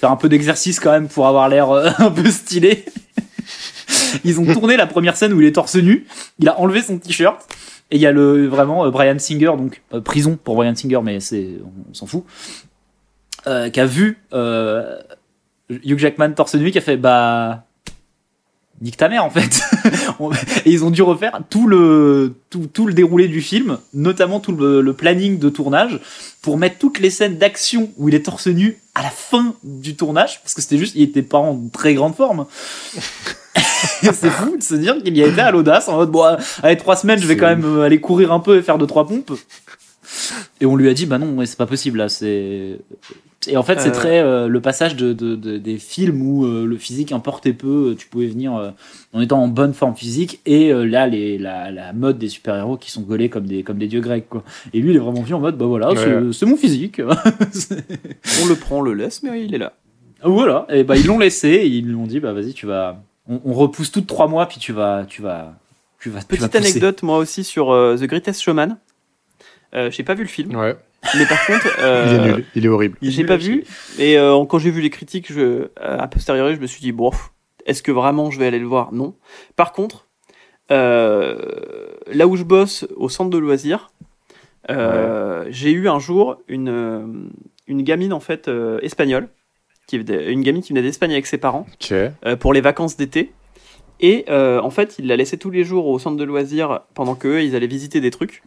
[0.00, 1.70] faire un peu d'exercice quand même pour avoir l'air
[2.00, 2.84] un peu stylé.
[4.24, 6.06] Ils ont tourné la première scène où il est torse nu,
[6.38, 7.40] il a enlevé son t-shirt.
[7.90, 11.00] Et il y a le vraiment euh, Brian Singer, donc euh, prison pour Brian Singer,
[11.02, 12.24] mais c'est on, s'en fout,
[13.46, 14.96] euh, qui a vu euh,
[15.68, 17.64] Hugh Jackman torse nu, qui a fait bah
[18.80, 19.60] nique ta mère en fait.
[20.66, 24.52] Et ils ont dû refaire tout le tout, tout le déroulé du film, notamment tout
[24.52, 25.98] le, le planning de tournage,
[26.42, 29.96] pour mettre toutes les scènes d'action où il est torse nu à la fin du
[29.96, 32.46] tournage, parce que c'était juste il était pas en très grande forme.
[34.12, 36.24] c'est fou de se dire qu'il y a été à l'audace en mode bon
[36.62, 38.86] allez trois semaines je vais quand même euh, aller courir un peu et faire deux
[38.86, 39.32] trois pompes
[40.60, 42.78] et on lui a dit bah non c'est pas possible là c'est
[43.48, 43.92] et en fait c'est Euh.
[43.92, 47.94] très euh, le passage de, de- de- des films où euh, le physique importait peu
[47.96, 48.52] tu pouvais venir
[49.14, 52.76] en étant en bonne forme physique et là les, la, la mode des super héros
[52.76, 54.42] qui sont gaulés comme des comme des dieux grecs quoi
[54.74, 56.32] et lui il est vraiment vu en mode bah voilà c'est- Ouais.
[56.32, 59.72] c'est mon physique On le prend, on le laisse, mais il est là.
[60.22, 63.00] voilà et bah ils l'ont laissé et ils lui ont dit bah vas-y tu vas
[63.30, 65.54] on, on repousse toutes trois mois puis tu vas tu vas
[66.00, 68.78] tu vas tu vas Petite anecdote, moi aussi, sur euh, The Greatest Showman.
[69.74, 70.76] Euh, j'ai pas vu le film, Ouais,
[71.16, 72.98] mais par contre, il est euh, nul, il est horrible.
[73.02, 73.64] J'ai pas vu.
[73.98, 76.90] Et euh, quand j'ai vu les critiques, je, euh, a posteriori, je me suis dit,
[76.92, 77.12] bon,
[77.66, 78.92] est-ce que vraiment je vais aller le voir?
[78.92, 79.14] Non.
[79.54, 80.06] Par contre,
[80.72, 81.36] euh,
[82.12, 83.92] là où je bosse, au centre de loisirs,
[84.70, 87.30] euh, j'ai eu un jour une,
[87.66, 89.28] une gamine en fait euh, espagnole,
[89.90, 89.96] qui
[90.32, 91.66] une gamine qui venait d'Espagne avec ses parents
[92.24, 93.32] euh, pour les vacances d'été.
[94.00, 97.14] Et euh, en fait, il la laissait tous les jours au centre de loisirs pendant
[97.14, 98.42] qu'eux, ils allaient visiter des trucs.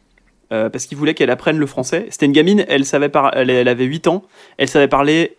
[0.52, 2.08] euh, parce qu'il voulait qu'elle apprenne le français.
[2.10, 3.36] C'était une gamine, elle, savait par...
[3.36, 4.24] elle, elle avait 8 ans,
[4.58, 5.38] elle savait parler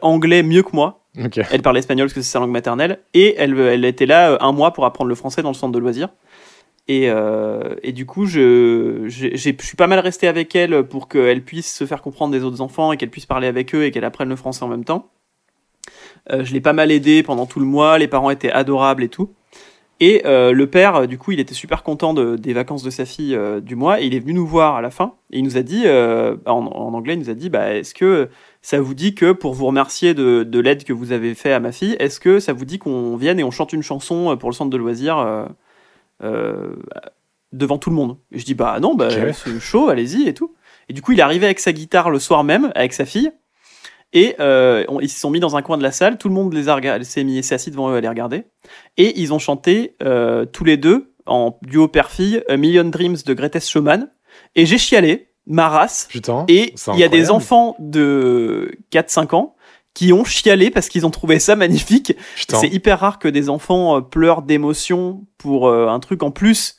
[0.00, 1.00] anglais mieux que moi.
[1.52, 3.00] Elle parlait espagnol parce que c'est sa langue maternelle.
[3.12, 5.78] Et elle, elle était là un mois pour apprendre le français dans le centre de
[5.78, 6.08] loisirs.
[6.88, 11.42] Et, euh, et du coup, je, je suis pas mal resté avec elle pour qu'elle
[11.42, 14.04] puisse se faire comprendre des autres enfants et qu'elle puisse parler avec eux et qu'elle
[14.04, 15.10] apprenne le français en même temps.
[16.32, 19.08] Euh, je l'ai pas mal aidé pendant tout le mois, les parents étaient adorables et
[19.08, 19.30] tout.
[20.00, 23.04] Et euh, le père, du coup, il était super content de- des vacances de sa
[23.06, 24.00] fille euh, du mois.
[24.00, 25.14] Et il est venu nous voir à la fin.
[25.30, 28.28] Et il nous a dit, en, en anglais, il nous a dit bah, Est-ce que
[28.60, 31.60] ça vous dit que pour vous remercier de, de l'aide que vous avez fait à
[31.60, 34.50] ma fille, est-ce que ça vous dit qu'on vienne et on chante une chanson pour
[34.50, 35.44] le centre de loisirs euh,
[36.24, 36.74] euh,
[37.52, 38.16] devant tout le monde?
[38.32, 40.54] Et je dis Bah non, bah, c'est chaud, allez-y et tout.
[40.88, 43.30] Et du coup, il est arrivé avec sa guitare le soir même, avec sa fille.
[44.14, 46.16] Et euh, on- ils se sont mis dans un coin de la salle.
[46.16, 48.44] Tout le monde les a regardés, s'est mis, assis devant eux à les regarder.
[48.96, 53.34] Et ils ont chanté euh, tous les deux en duo père-fille A Million Dreams de
[53.34, 54.08] Greatest Showman.
[54.54, 56.06] Et j'ai chialé, ma race.
[56.08, 56.44] Putain.
[56.48, 59.56] Et il y a des enfants de 4-5 ans
[59.94, 62.14] qui ont chialé parce qu'ils ont trouvé ça magnifique.
[62.36, 62.58] Putain.
[62.58, 66.76] C'est hyper rare que des enfants euh, pleurent d'émotion pour euh, un truc en plus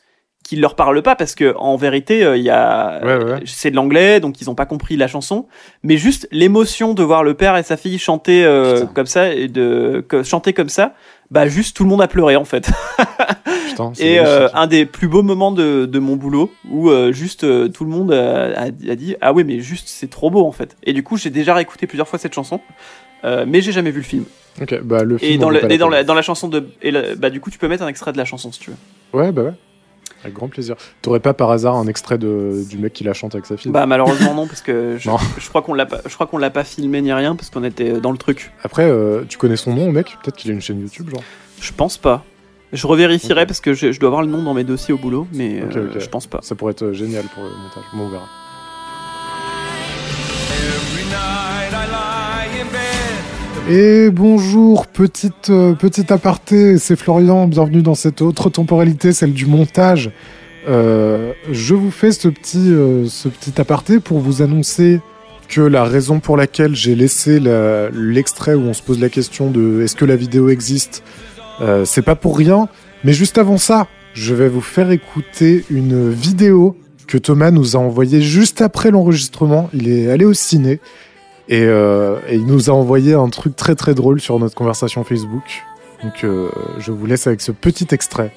[0.47, 3.39] qui leur parle pas parce que en vérité euh, il y a Ouais, ouais, ouais.
[3.47, 5.47] c'est de l'anglais donc ils ont pas compris la chanson.
[5.81, 9.47] Mais juste l'émotion de voir le père et sa fille chanter euh, comme ça et
[9.47, 10.93] de que- chanter comme ça
[11.31, 12.69] bah juste tout le monde a pleuré en fait.
[13.69, 17.43] Putain, et euh, un des plus beaux moments de, de mon boulot où euh, juste
[17.43, 20.77] euh, tout le monde a, dit ah oui mais juste c'est trop beau en fait
[20.83, 22.61] et du coup j'ai déjà réécouté plusieurs fois cette chanson
[23.23, 24.25] euh, mais j'ai jamais vu le film.
[24.61, 25.31] Ok, bah le film.
[25.31, 27.57] et dans, le, et la, dans la chanson de et la- bah du coup tu
[27.57, 28.77] peux mettre un extrait de la chanson si tu veux.
[29.19, 29.53] Ouais, bah ouais.
[30.25, 30.75] Avec grand plaisir.
[31.01, 33.71] T'aurais pas par hasard un extrait de, du mec qui la chante avec sa fille?
[33.71, 36.63] Bah malheureusement non parce que je, crois qu'on l'a pas je crois qu'on l'a pas
[36.63, 39.91] filmé ni rien parce qu'on était dans le truc Après, euh, tu connais son nom,
[39.91, 40.17] mec?
[40.23, 41.23] Peut-être qu'il a une chaîne YouTube, genre.
[41.61, 42.23] je pense pas
[42.73, 45.27] je revérifierai parce que je, je dois avoir le nom dans mes dossiers au boulot
[45.31, 47.83] mais euh, je pense pas Ça pourrait être génial pour le montage.
[47.93, 48.27] Bon, on verra.
[53.69, 59.47] Et bonjour, petite, euh, petite aparté, c'est Florian, bienvenue dans cette autre temporalité, celle du
[59.47, 60.11] montage.
[60.67, 64.99] Euh, je vous fais ce petit, euh, ce petit aparté pour vous annoncer
[65.47, 69.49] que la raison pour laquelle j'ai laissé la- l'extrait où on se pose la question
[69.49, 71.03] de est-ce que la vidéo existe,
[71.61, 72.67] euh, c'est pas pour rien,
[73.03, 76.75] mais juste avant ça, je vais vous faire écouter une vidéo
[77.07, 79.69] que Thomas nous a envoyée juste après l'enregistrement.
[79.73, 80.79] Il est allé au ciné.
[81.47, 85.63] Et, euh, il nous a envoyé un truc très très drôle sur notre conversation Facebook.
[86.03, 88.31] Donc euh, je vous laisse avec ce petit extrait.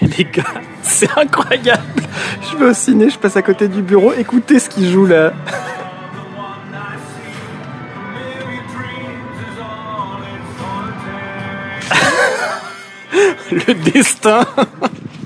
[0.00, 0.44] Mais les gars,
[0.82, 2.02] c'est incroyable.
[2.50, 4.12] Je vais au ciné, je passe à côté du bureau.
[4.12, 5.32] Écoutez ce qu'il joue là.
[13.50, 14.44] Le destin.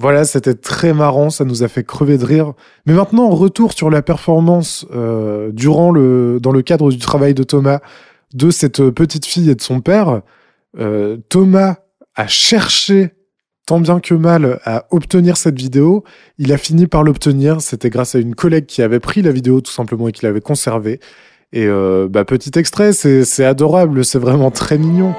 [0.00, 2.52] Voilà, c'était très marrant, ça nous a fait crever de rire.
[2.86, 7.42] Mais maintenant, retour sur la performance euh, durant le, dans le cadre du travail de
[7.42, 7.80] Thomas
[8.32, 10.22] de cette petite fille et de son père.
[10.78, 11.78] Euh, Thomas
[12.14, 13.10] a cherché
[13.66, 16.04] tant bien que mal à obtenir cette vidéo.
[16.38, 17.60] Il a fini par l'obtenir.
[17.60, 20.40] C'était grâce à une collègue qui avait pris la vidéo tout simplement et qui l'avait
[20.40, 21.00] conservée.
[21.52, 25.14] Et euh, bah, petit extrait, c'est c'est adorable, c'est vraiment très mignon.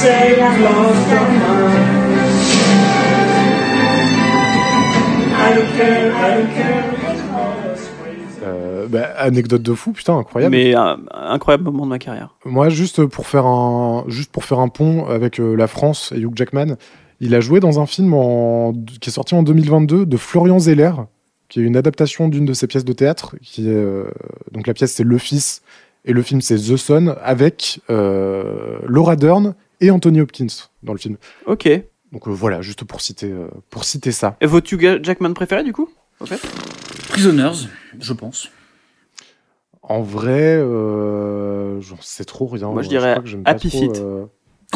[0.00, 2.88] Say, I've lost our mind.
[5.40, 6.84] I don't care, I don't care.
[8.44, 10.54] Euh, bah, anecdote de fou, putain, incroyable.
[10.56, 12.36] Mais un incroyable moment de ma carrière.
[12.44, 16.20] Moi, juste pour faire un, juste pour faire un pont avec euh, la France et
[16.20, 16.76] Hugh Jackman,
[17.20, 20.92] il a joué dans un film en- qui est sorti en 2022 de Florian Zeller,
[21.48, 23.34] qui est une adaptation d'une de ses pièces de théâtre.
[23.42, 24.04] Qui est, euh,
[24.52, 25.62] donc la pièce c'est Le Fils
[26.04, 30.46] et le film c'est The Son avec euh, Laura Dern et Anthony Hopkins
[30.82, 31.16] dans le film.
[31.46, 31.66] Ok.
[31.66, 34.36] Et Donc euh, voilà, juste pour citer, euh, pour citer ça.
[34.42, 35.88] votre Hugh Jackman préféré du coup
[36.24, 36.40] fait?
[37.10, 37.68] Prisoners,
[38.00, 38.48] je pense.
[39.82, 42.68] En vrai, euh, j'en sais trop rien.
[42.70, 44.00] Moi, je dirais crois que j'aime pas Happy trop, Feet.
[44.00, 44.26] euh,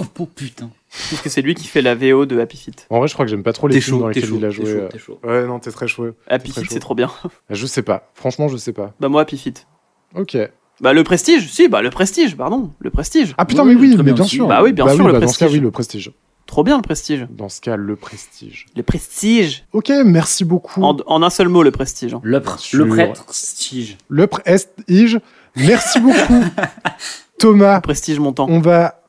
[0.01, 0.71] Oh, oh, putain.
[1.11, 2.87] Parce que c'est lui qui fait la VO de Happy Feet.
[2.89, 4.45] En vrai, je crois que j'aime pas trop les films chaud, dans lesquels chaud, il
[4.47, 4.65] a t'es joué.
[4.81, 5.21] chaud, t'es chaud.
[5.23, 6.13] Ouais, non, t'es très chaud.
[6.29, 7.11] Happy Feet, c'est trop bien.
[7.51, 8.11] Je sais pas.
[8.15, 8.95] Franchement, je sais pas.
[9.01, 9.67] bah moi, Happy Feet.
[10.15, 10.39] Ok.
[10.83, 13.35] Bah le Prestige, si, bah le Prestige, pardon, le Prestige.
[13.39, 14.49] Ah putain, mais oui, mais bien sûr.
[14.49, 15.59] Bah oui, bien sûr, le bah, Dans ce cas, Prestige.
[15.61, 16.13] oui, le prestige.
[16.47, 17.27] Trop bien le Prestige.
[17.31, 18.67] Dans ce cas, le prestige.
[18.77, 19.65] Le Prestige.
[19.73, 20.83] Ok, merci beaucoup.
[20.83, 22.15] En, en un seul mot, le Prestige.
[22.15, 22.21] hein.
[22.25, 23.97] Le, pr- le prestige.
[24.09, 25.21] Le prestige.
[25.57, 26.45] Merci beaucoup,
[27.39, 27.81] Thomas.
[27.81, 28.47] Prestige montant.
[28.51, 29.03] On va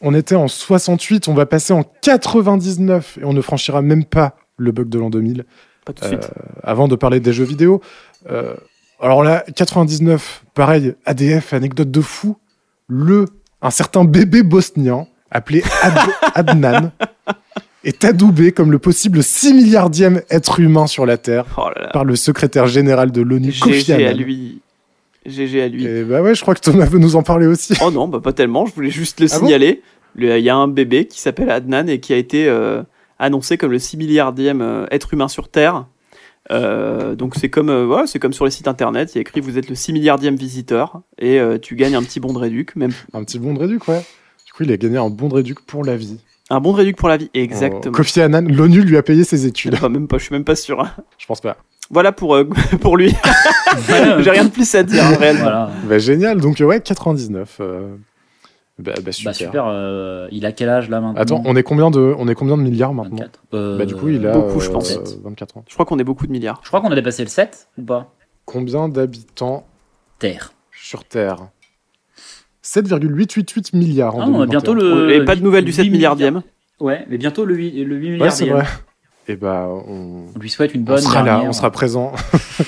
[0.00, 4.36] On était en 68, on va passer en 99 et on ne franchira même pas
[4.56, 5.44] le bug de l'an 2000
[5.84, 6.30] Pas tout de euh, suite.
[6.64, 7.80] avant de parler des jeux vidéo.
[8.30, 8.54] Euh,
[9.02, 12.36] alors là, 99, pareil, ADF, anecdote de fou.
[12.88, 13.26] Le,
[13.60, 15.94] un certain bébé bosnien appelé Ad-
[16.34, 16.90] Adnan
[17.84, 21.88] est adoubé comme le possible 6 milliardième être humain sur la Terre Oh là là.
[21.92, 24.16] par le secrétaire général de l'ONU, Kofi GG à Annan.
[24.22, 24.60] lui.
[25.26, 25.86] GG à lui.
[25.86, 27.74] Et bah ouais, je crois que Thomas veut nous en parler aussi.
[27.84, 29.82] Oh non, bah pas tellement, je voulais juste le Ah signaler.
[30.14, 32.82] Le- Il y a un bébé qui s'appelle Adnan et qui a été euh,
[33.18, 35.86] annoncé comme le 6 milliardième euh, être humain sur Terre.
[36.50, 39.20] Euh, donc c'est comme, euh, voilà, c'est comme sur les sites internet, il y a
[39.22, 42.38] écrit vous êtes le 6 milliardième visiteur et euh, tu gagnes un petit bon de
[42.38, 44.02] réduc, même Un petit bon de réduc, ouais.
[44.44, 46.18] Du coup, il a gagné un bon de réduc pour la vie.
[46.50, 47.80] un bon de réduc pour la vie, exactement.
[47.86, 49.74] Oh, Kofi Annan, l'ONU lui a payé ses études.
[49.74, 50.80] Enfin, même pas, je suis même pas sûr.
[50.80, 50.90] hein.
[51.16, 51.56] Je pense pas.
[51.90, 52.44] Voilà pour, euh,
[52.80, 53.14] pour lui.
[54.18, 55.42] J'ai rien de plus à dire, hein, réellement.
[55.44, 55.70] Voilà.
[55.88, 56.40] Bah, génial.
[56.40, 57.60] Donc, euh, ouais, 99.
[58.88, 59.30] Euh, Bah, bah, super.
[59.30, 62.28] Bah super, euh, il a quel âge là maintenant Attends, on est combien de, on
[62.28, 63.42] est combien de milliards maintenant 24.
[63.54, 64.98] Euh, Bah, du coup, il a beaucoup, je euh, pense.
[65.24, 65.64] 24 ans.
[65.68, 66.60] Je crois qu'on est beaucoup de milliards.
[66.62, 68.12] Je crois qu'on a dépassé le 7 ou pas
[68.44, 69.66] Combien d'habitants
[70.18, 70.52] Terre.
[70.72, 71.36] sur Terre
[72.62, 74.46] 7,888 milliards en Ah, on a 2021.
[74.50, 75.10] bientôt le.
[75.14, 76.42] Et pas de nouvelles du 7 8 milliardième.
[76.80, 78.68] Ouais, mais bientôt le 8, le 8 Ouais, c'est milliardième.
[79.28, 80.98] Et bah, on, on lui souhaite une on bonne.
[81.00, 82.12] sera là, on sera présent.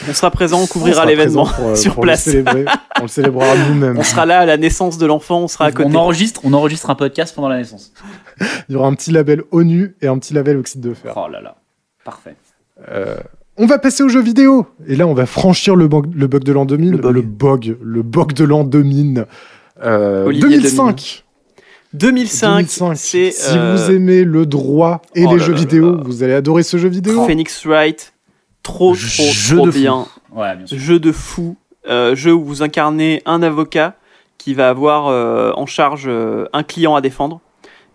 [0.09, 2.27] On sera présent, on On couvrira l'événement euh, sur pour place.
[2.27, 2.65] Le célébrer.
[2.99, 3.99] on le célébrera nous-mêmes.
[3.99, 5.89] On sera là à la naissance de l'enfant, on sera à côté.
[5.91, 7.93] On enregistre, on enregistre un podcast pendant la naissance.
[8.69, 11.13] Il y aura un petit label ONU et un petit label oxyde de fer.
[11.17, 11.57] Oh là là,
[12.05, 12.37] parfait.
[12.89, 13.17] Euh,
[13.57, 14.67] on va passer aux jeux vidéo.
[14.87, 16.91] Et là, on va franchir le bug, le bug de l'an 2000.
[16.93, 17.15] Le bug.
[17.15, 19.27] Le bug, le bug de l'an 2000.
[19.83, 21.24] Euh, Olivier 2005.
[21.95, 22.97] 2005, 2005.
[22.97, 26.03] c'est Si euh, vous aimez le droit et oh les là jeux là vidéo, là.
[26.05, 27.25] vous allez adorer ce jeu vidéo.
[27.25, 28.13] Phoenix Wright.
[28.63, 30.07] Trop, trop, Jeu trop de bien.
[30.33, 30.79] Ouais, bien sûr.
[30.79, 31.57] Jeu de fou.
[31.89, 33.95] Euh, jeu où vous incarnez un avocat
[34.39, 37.41] qui va avoir euh, en charge euh, un client à défendre.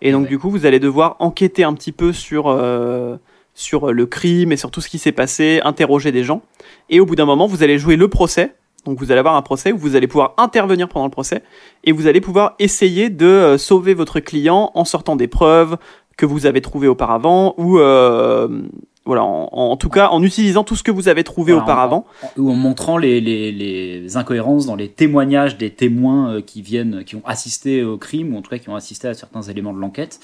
[0.00, 0.28] Et donc, Ouais.
[0.28, 3.16] du coup, vous allez devoir enquêter un petit peu sur, euh,
[3.54, 6.40] sur le crime et sur tout ce qui s'est passé, interroger des gens.
[6.88, 8.54] Et au bout d'un moment, vous allez jouer le procès.
[8.86, 11.42] Donc, vous allez avoir un procès où vous allez pouvoir intervenir pendant le procès
[11.84, 15.76] et vous allez pouvoir essayer de euh, sauver votre client en sortant des preuves
[16.16, 18.62] que vous avez trouvées auparavant ou euh,
[19.06, 22.06] voilà, en, en tout cas en utilisant tout ce que vous avez trouvé Voilà, auparavant.
[22.36, 27.04] Ou en montrant les, les, les incohérences dans les témoignages des témoins euh, qui viennent,
[27.04, 29.72] qui ont assisté au crime, ou en tout cas qui ont assisté à certains éléments
[29.72, 30.20] de l'enquête.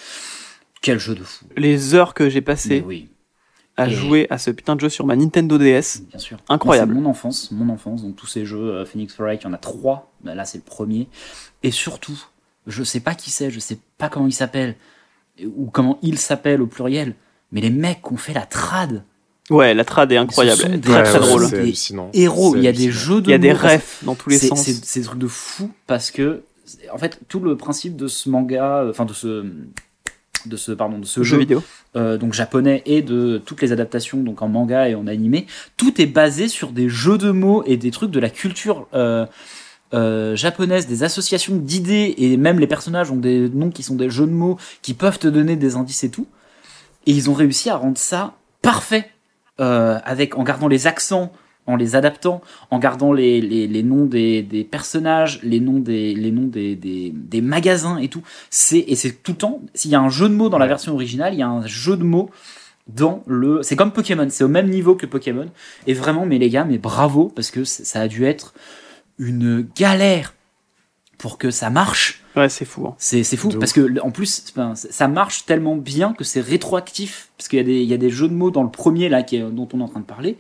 [0.83, 1.47] Quel jeu de fou.
[1.57, 3.09] Les heures que j'ai Mais passées oui,
[3.77, 6.39] à Et- jouer à ce putain de jeu sur ma Nintendo DS, bien sûr.
[6.49, 6.93] Incroyable.
[6.93, 8.03] Moi, C'est mon enfance, mon enfance.
[8.03, 10.11] Donc tous ces jeux, euh, Phoenix Wright, il y en a trois.
[10.25, 11.09] Ben, là, c'est le premier.
[11.63, 12.19] Et surtout,
[12.67, 14.77] je sais pas qui c'est, je sais pas comment il s'appelle,
[15.45, 17.15] ou comment il s'appelle au pluriel.
[17.53, 19.05] Mais les mecs qui ont fait la trad,
[19.51, 21.51] ouais, la trad est incroyable, Ce sont des- très Ouais, très ouais, drôle.
[21.51, 21.75] Des
[22.15, 22.57] héros.
[22.57, 24.63] Il y a des jeux de Il y a des refs dans tous les sens.
[24.65, 26.43] c'est- des trucs de fou parce que
[26.93, 29.45] en fait tout le principe de ce manga, euh, enfin de ce
[30.47, 31.63] de ce pardon de ce Jeu jeu vidéo.
[31.97, 36.01] euh, donc japonais et de toutes les adaptations donc en manga et en animé, tout
[36.01, 39.27] est basé sur des jeux de mots et des trucs de la culture euh,
[39.95, 44.11] euh, japonaise, des associations d'idées et même les personnages ont des noms qui sont des
[44.11, 46.27] jeux de mots qui peuvent te donner des indices et tout.
[47.07, 49.11] Et ils ont réussi à rendre ça parfait
[49.59, 51.33] avec en gardant les accents,
[51.67, 52.41] en les adaptant,
[52.71, 56.77] en gardant les, les, les noms des, des personnages, les noms des les noms des,
[56.77, 58.23] des, des magasins et tout.
[58.51, 59.63] C'est et c'est tout le temps.
[59.75, 61.67] S'il y a un jeu de mots dans la version originale, il y a un
[61.67, 62.31] jeu de mots
[62.87, 63.63] dans le.
[63.63, 65.47] C'est comme Pokémon, c'est au même niveau que Pokémon.
[65.89, 68.55] Et vraiment, mais les gars, mais bravo parce que ça a dû être
[69.19, 70.35] une galère
[71.19, 72.23] pour que ça marche.
[72.37, 72.87] Ouais, c'est fou.
[72.87, 72.95] hein.
[72.99, 74.45] C'est c'est fou parce que en plus
[74.75, 77.97] ça marche tellement bien que c'est rétroactif parce qu'il y a des il y a
[77.97, 80.01] des jeux de mots dans le premier là qui est- dont on est en train
[80.01, 80.37] de parler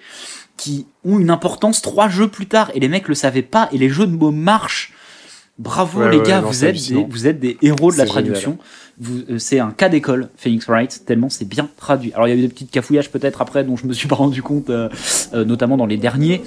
[0.56, 3.78] qui ont une importance trois jeux plus tard et les mecs le savaient pas et
[3.78, 4.92] les jeux de mots marchent.
[5.58, 8.04] Bravo Ouais, les ouais, gars, non, vous êtes des, vous êtes des héros de la
[8.04, 8.58] traduction.
[9.30, 12.12] Euh, c'est un cas d'école Phoenix Wright tellement c'est bien traduit.
[12.14, 14.16] Alors il y a eu des petites cafouillages peut-être après dont je me suis pas
[14.16, 14.88] rendu compte euh,
[15.34, 16.42] euh, notamment dans les derniers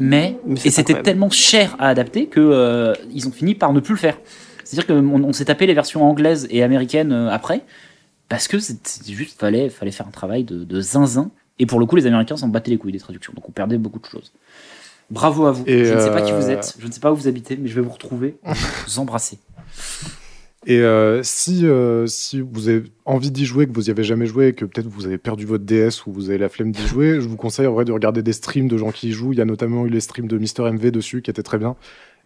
[0.00, 3.98] mais, et c'était tellement cher à adapter que ils ont fini par ne plus le
[3.98, 4.16] faire.
[4.62, 7.62] C'est-à-dire qu'on on, s'est tapé les versions anglaises et américaines après
[8.28, 11.80] parce que c'est- c'était juste fallait fallait faire un travail de, de zinzin et pour
[11.80, 14.06] le coup les Américains s'en battaient les couilles des traductions donc on perdait beaucoup de
[14.06, 14.32] choses.
[15.10, 15.64] Bravo à vous.
[15.66, 17.28] Et, je ne sais pas qui vous euh, êtes, je ne sais pas où vous
[17.28, 18.36] habitez, mais je vais vous retrouver,
[18.86, 19.38] vous embrasser.
[20.66, 24.26] Et euh, si, euh, si vous avez envie d'y jouer, que vous y avez jamais
[24.26, 26.86] joué, et que peut-être vous avez perdu votre DS ou vous avez la flemme d'y
[26.86, 29.32] jouer, je vous conseille en vrai de regarder des streams de gens qui y jouent.
[29.32, 31.76] Il y a notamment eu les streams de Mister MV dessus qui étaient très bien.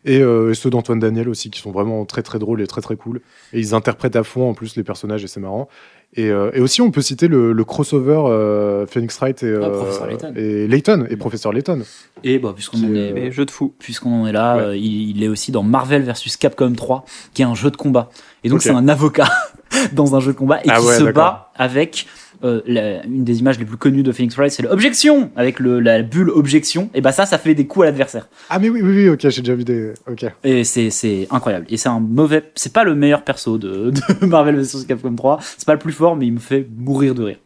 [0.04, 2.80] Et, euh, et ceux d'Antoine Daniel aussi, qui sont vraiment très très drôles et très
[2.80, 3.20] très cool.
[3.52, 5.68] Et ils interprètent à fond en plus les personnages et c'est marrant.
[6.14, 9.64] Et, euh, et aussi, on peut citer le, le crossover euh, Phoenix Wright et, Ah,
[9.64, 10.32] euh, Professeur Layton.
[10.36, 11.82] et Layton, et Professeur Layton.
[12.22, 13.72] Et bah, puisqu'on en est- est, Mais jeu de fou.
[13.78, 14.62] puisqu'on en est là, Ouais.
[14.62, 17.76] euh, il, il est aussi dans Marvel vs Capcom 3, qui est un jeu de
[17.78, 18.10] combat.
[18.44, 19.28] Et donc c'est un avocat
[19.94, 22.06] dans un jeu de combat et Ah qui ouais, se bat avec
[22.44, 25.80] euh, la- une des images les plus connues de Phoenix Wright, c'est l'objection avec le,
[25.80, 26.90] la bulle objection.
[26.94, 28.28] Et bah ça, ça fait des coups à l'adversaire.
[28.50, 29.92] Ah, mais oui, oui, oui, ok, j'ai déjà vu des.
[30.10, 30.24] Ok.
[30.44, 31.66] Et c'est c'est incroyable.
[31.68, 33.90] Et c'est un mauvais, c'est pas le meilleur perso de,
[34.20, 35.38] de Marvel vs Capcom 3.
[35.40, 37.38] C'est pas le plus fort, mais il me fait mourir de rire.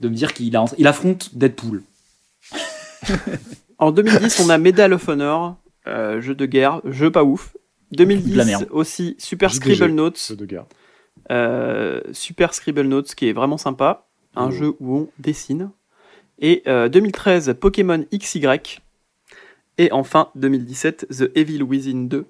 [0.00, 1.82] De me dire qu'il a, il affronte Deadpool.
[3.78, 5.56] En 2010, on a Medal of Honor,
[5.86, 7.56] euh, jeu de guerre, jeu pas ouf.
[7.92, 8.66] 2010 De la merde.
[8.70, 9.52] aussi Super.
[9.54, 10.64] Scribble Notes, Ceux de guerre.
[11.30, 14.06] euh, Super Scribble Notes qui est vraiment sympa,
[14.36, 14.50] un Oh.
[14.50, 15.70] jeu où on dessine.
[16.40, 18.46] Et euh, 2013 Pokémon XY.
[19.78, 22.26] Et enfin 2017 The Evil Within 2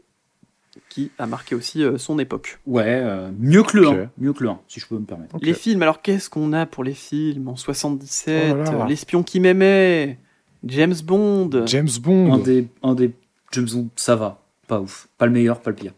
[0.88, 2.59] qui a marqué aussi euh, son époque.
[2.66, 3.94] Ouais, euh, mieux que le Ok.
[3.96, 4.11] 1.
[4.18, 5.36] Mieux que le 1, si je peux me permettre.
[5.40, 9.38] Les films, alors qu'est-ce qu'on a pour les films en 77 Oh euh, L'espion qui
[9.40, 10.18] m'aimait,
[10.64, 12.38] James Bond, James Un Bond.
[12.38, 13.12] des, un des
[13.52, 14.42] James Bond, ça va.
[14.66, 15.09] Pas ouf.
[15.16, 15.92] Pas le meilleur, pas le pire.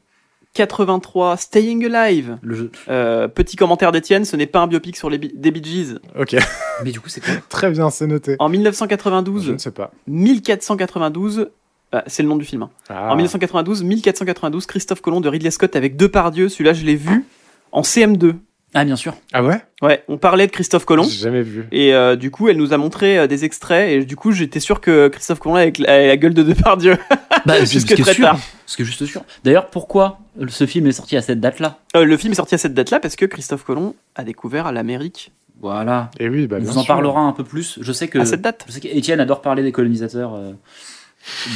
[0.57, 2.39] 83 Staying Alive.
[2.43, 2.71] Le jeu.
[2.89, 5.99] Euh, petit commentaire d'Étienne, ce n'est pas un biopic sur les des Bee Gees.
[6.19, 6.35] Ok,
[6.85, 7.35] Mais du coup, c'est quoi?
[7.49, 8.37] Très bien, c'est noté.
[8.39, 9.93] En Je 1992, ne sais pas.
[10.07, 11.51] 1492,
[11.93, 12.63] ah, c'est le nom du film.
[12.63, 12.71] hein.
[12.89, 13.13] Ah.
[13.13, 16.49] En 1992, 1492, Christophe Colomb de Ridley Scott avec deux pardieux.
[16.49, 17.25] Celui-là, je l'ai vu
[17.73, 18.35] en CM2.
[18.75, 19.15] Ah, bien sûr.
[19.33, 19.63] Ah ouais?
[19.81, 21.05] Ouais, on parlait de Christophe Colomb.
[21.05, 21.67] J'ai jamais vu.
[21.73, 23.91] Et euh, du coup, elle nous a montré euh, des extraits.
[23.91, 26.97] Et du coup, j'étais sûr que Christophe Colomb avec la, la gueule de Depardieu.
[27.47, 28.25] Bah, Jusque très sûr.
[28.25, 28.39] tard.
[28.67, 29.23] Ce qui est juste sûr.
[29.45, 30.19] D'ailleurs, pourquoi
[30.49, 31.79] ce film est sorti à cette date-là?
[31.97, 35.33] Euh, le film est sorti à cette date-là parce que Christophe Colomb a découvert l'Amérique
[35.61, 36.11] Voilà.
[36.19, 36.87] Et oui, bah On vous en sûr.
[36.95, 37.79] parlera un peu plus.
[37.81, 38.19] Je sais que.
[38.19, 38.65] à cette date.
[38.67, 40.35] Je sais qu'Étienne adore parler des colonisateurs.
[40.35, 40.53] euh,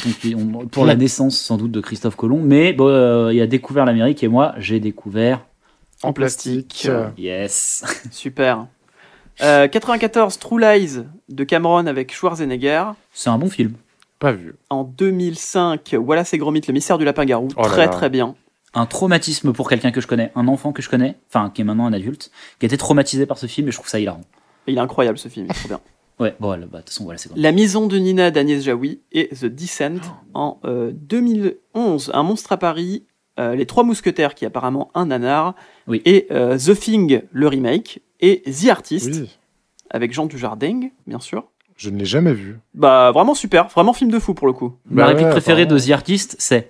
[0.04, 2.40] donc, on- pour la naissance, sans doute, de Christophe Colomb.
[2.42, 5.44] Mais bon, euh, il a découvert l'Amérique et moi, j'ai découvert.
[6.02, 6.88] En plastique.
[7.18, 7.84] Yes.
[8.10, 8.66] Super.
[9.42, 12.84] Euh, 94, True Lies de Cameron avec Schwarzenegger.
[13.12, 13.74] C'est un bon film.
[14.20, 14.54] Pas vu.
[14.68, 17.48] En 2005, Wallace et Gromit, le mystère du lapin-garou.
[17.56, 17.88] Oh très là.
[17.88, 18.36] très bien.
[18.74, 21.64] un traumatisme pour quelqu'un que je connais, un enfant que je connais, enfin qui est
[21.64, 24.20] maintenant un adulte, qui a été traumatisé par ce film et je trouve ça hilarant.
[24.68, 25.80] Il est incroyable ce film, il est trop bien.
[26.20, 29.00] Ouais, bon, voilà, bah, de toute façon, voilà, c'est La maison de Nina d'Agnès Jaoui
[29.10, 30.02] et The Descent
[30.34, 32.10] en euh, 2011.
[32.12, 33.06] Un monstre à Paris,
[33.38, 35.54] euh, Les Trois Mousquetaires qui est apparemment un nanar,
[35.86, 36.02] Oui.
[36.04, 39.38] et euh, The Thing, le remake, et The Artist Oui.
[39.88, 41.46] avec Jean Dujardin, bien sûr.
[41.80, 42.58] Je ne l'ai jamais vu.
[42.74, 44.76] Bah vraiment super, vraiment film de fou pour le coup.
[44.90, 45.78] Ma Bah réplique ouais, préférée de.
[45.78, 46.68] The Artist, c'est.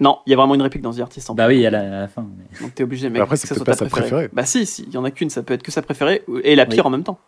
[0.00, 1.78] Non, il y a vraiment une réplique dans The Artist en Bah oui, à la,
[1.80, 2.26] à la fin.
[2.36, 3.90] mais- Donc t'es obligé, mec, Bah après, que c'est ça peut-être soit pas ta sa
[3.90, 4.10] préférée.
[4.10, 4.30] préférée.
[4.34, 6.56] Bah si, si, il y en a qu'une, ça peut être que sa préférée et
[6.56, 6.88] la pire Oui.
[6.88, 7.18] en même temps.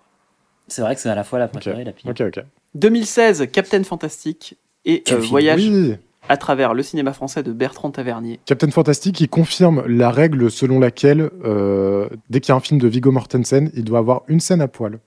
[0.66, 2.10] C'est vrai que c'est à la fois la préférée et la pire.
[2.10, 2.44] Ok, ok.
[2.74, 5.16] 2016, Captain Fantastic et euh.
[5.18, 5.94] Voyage Oui.
[6.28, 8.38] à travers le cinéma français de Bertrand Tavernier.
[8.44, 12.78] Captain Fantastic, qui confirme la règle selon laquelle, euh, dès qu'il y a un film
[12.80, 14.98] de Viggo Mortensen, il doit avoir une scène à poil.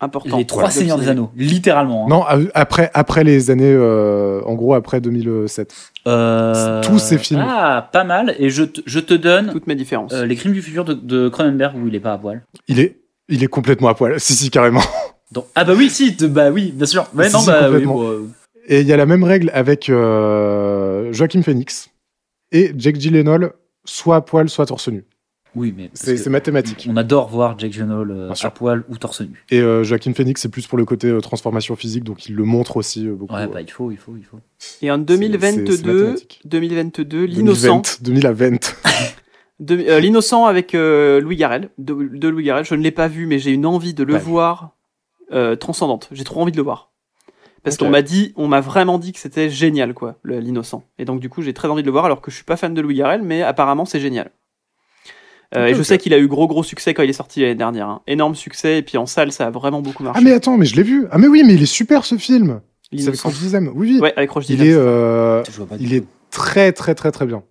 [0.00, 0.36] Important.
[0.36, 0.74] Les trois Voilà.
[0.74, 2.04] Seigneurs des Anneaux, littéralement.
[2.04, 2.08] hein.
[2.10, 2.24] Non,
[2.54, 5.74] après, après les années, euh, en gros, après 2007.
[6.06, 7.42] Euh, Tous ces films.
[7.46, 8.34] Ah, pas mal.
[8.38, 10.12] Et je te, je te donne Toutes mes différences.
[10.12, 12.42] euh, Les Crimes du futur de, de Cronenberg où il est pas à poil.
[12.68, 14.14] Il est, il est complètement à poil.
[14.20, 14.82] Si, si, carrément.
[15.32, 17.06] Donc- ah bah oui, si, de- bah oui, bien sûr.
[17.14, 17.94] Ouais, Si, non, si, bah oui, complètement.
[17.94, 18.28] bon, euh,
[18.68, 21.88] Et il y a la même règle avec euh, Joaquin Phoenix
[22.52, 23.52] et Jake Gyllenhaal,
[23.84, 25.04] soit à poil, soit torse nu.
[25.56, 26.86] Oui, mais C'est que c'est mathématique.
[26.88, 29.44] on adore voir Jake Gyllenhaal euh, à poil ou torse nu.
[29.50, 32.44] Et euh, Joaquin Phoenix, c'est plus pour le côté euh, transformation physique, donc il le
[32.44, 33.34] montre aussi euh, beaucoup.
[33.34, 34.38] Ouais, euh, bah il faut, il faut, il faut.
[34.82, 36.40] Et en c'est- c'est 2022, mathématique.
[36.44, 38.76] 2022, l'innocent, 2020, 2020.
[39.60, 42.64] de- euh, l'innocent avec euh, Louis Garrel, de, de Louis Garrel.
[42.64, 44.76] Je ne l'ai pas vu, mais j'ai une envie de le voir
[45.32, 46.08] euh, transcendante.
[46.12, 46.92] J'ai trop envie de le voir.
[47.64, 50.84] Parce qu'on m'a dit, on m'a vraiment dit que c'était génial, quoi, l'innocent.
[51.00, 52.56] Et donc du coup, j'ai très envie de le voir, alors que je suis pas
[52.56, 54.30] fan de Louis Garrel, mais apparemment c'est génial.
[55.54, 57.54] Euh, et je sais qu'il a eu gros gros succès quand il est sorti l'année
[57.54, 57.88] dernière.
[57.88, 58.02] hein.
[58.06, 60.18] Énorme succès, et puis en salle, ça a vraiment beaucoup marché.
[60.20, 61.06] Ah mais attends, mais je l'ai vu.
[61.10, 62.60] Ah mais oui, mais il est super ce film.
[62.90, 63.28] C'est avec L'innocent.
[63.28, 63.72] Roche Dizem.
[63.74, 64.00] Oui, oui.
[64.00, 64.72] Ouais, avec Roche il Dizem.
[64.72, 65.42] est, euh,
[65.78, 66.06] il est tout.
[66.30, 67.42] très très très très bien.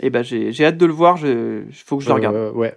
[0.00, 1.18] Et ben j'ai j'ai hâte de le voir.
[1.24, 2.34] Il faut que je le regarde.
[2.36, 2.76] Euh, ouais.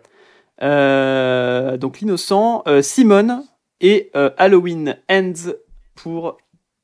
[0.63, 3.43] Euh, donc l'innocent, euh, Simone
[3.81, 5.51] et euh, Halloween Ends
[5.95, 6.37] pour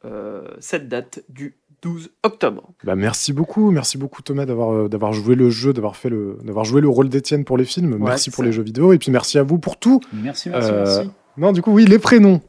[0.06, 2.70] euh, cette date du 12 octobre.
[2.84, 6.38] Bah merci beaucoup, merci beaucoup Thomas d'avoir euh, d'avoir joué le jeu, d'avoir fait le
[6.44, 7.98] d'avoir joué le rôle d'Étienne pour les films.
[8.00, 8.46] merci pour ça.
[8.46, 10.00] les jeux vidéo et puis merci à vous pour tout.
[10.14, 11.10] Merci, merci, Euh, merci.
[11.38, 12.42] Non, du coup oui, les prénoms.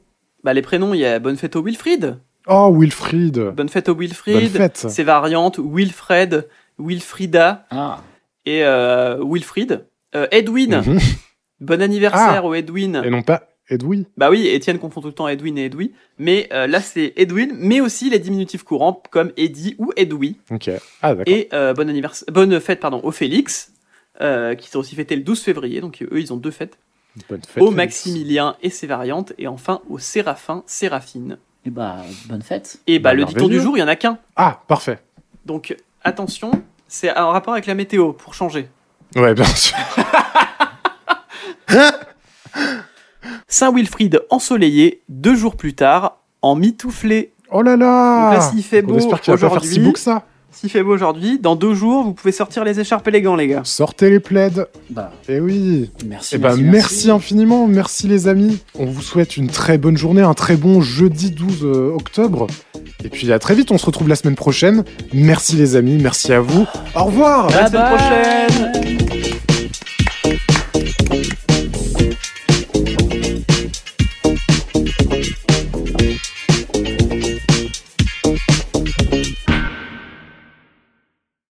[0.45, 2.16] Bah, les prénoms, il y a Bonne fête au Wilfried.
[2.47, 3.39] Oh Wilfried.
[3.57, 4.51] Bonne fête au Bonne Wilfried.
[4.51, 4.76] fête.
[4.76, 6.47] Ses variantes Wilfred,
[6.78, 8.01] Wilfrida Ah,
[8.47, 9.87] et euh, Wilfried.
[10.14, 10.82] Euh, Edwin.
[10.87, 10.99] Mhm.
[11.61, 13.03] Bon anniversaire au Edwin.
[13.05, 14.07] Et non pas Edoui.
[14.17, 17.53] Bah oui, Étienne confond tout le temps Edwin et Edoui, mais euh, là c'est Edwin,
[17.57, 20.37] mais aussi les diminutifs courants comme Eddie ou Edoui.
[20.51, 20.71] Ok.
[21.01, 21.33] Ah, d'accord.
[21.33, 23.73] Et euh, bon anniversaire, bonne fête pardon au Félix,
[24.21, 26.79] euh, qui sont aussi fêtés le 12 février, donc eux ils ont deux fêtes.
[27.29, 27.77] Bonne fête, au Félix.
[27.77, 31.39] Maximilien et ses variantes, et enfin au Séraphin, Séraphine.
[31.65, 32.81] Et bah, bonne fête.
[32.87, 34.19] Et bah, Bah, le dicton du jour, il y en a qu'un.
[34.37, 34.99] Ah, parfait.
[35.47, 36.51] Donc attention,
[36.87, 38.69] c'est en rapport avec la météo pour changer.
[39.17, 39.77] Ouais, bien sûr.
[43.49, 47.33] Saint-Wilfrid ensoleillé, deux jours plus tard, en mitouflé.
[47.51, 49.66] Oh là Donc là là, s'il fait On beau espère qu'il va pas faire si
[49.68, 50.22] aujourd'hui, beau que ça.
[50.51, 53.61] s'il fait beau aujourd'hui, dans deux jours, vous pouvez sortir les écharpes élégants, les gars.
[53.64, 54.51] Sortez les plaids.
[54.91, 55.91] Bah, Eh oui.
[56.07, 56.35] merci.
[56.35, 58.59] Eh ben, merci, infiniment, merci les amis.
[58.79, 62.47] On vous souhaite une très bonne journée, un très bon jeudi 12 euh, octobre.
[63.05, 64.85] Et puis à très vite, on se retrouve la semaine prochaine.
[65.12, 66.66] Merci les amis, merci à vous.
[66.97, 67.97] Au revoir À la semaine bye.
[67.97, 68.99] prochaine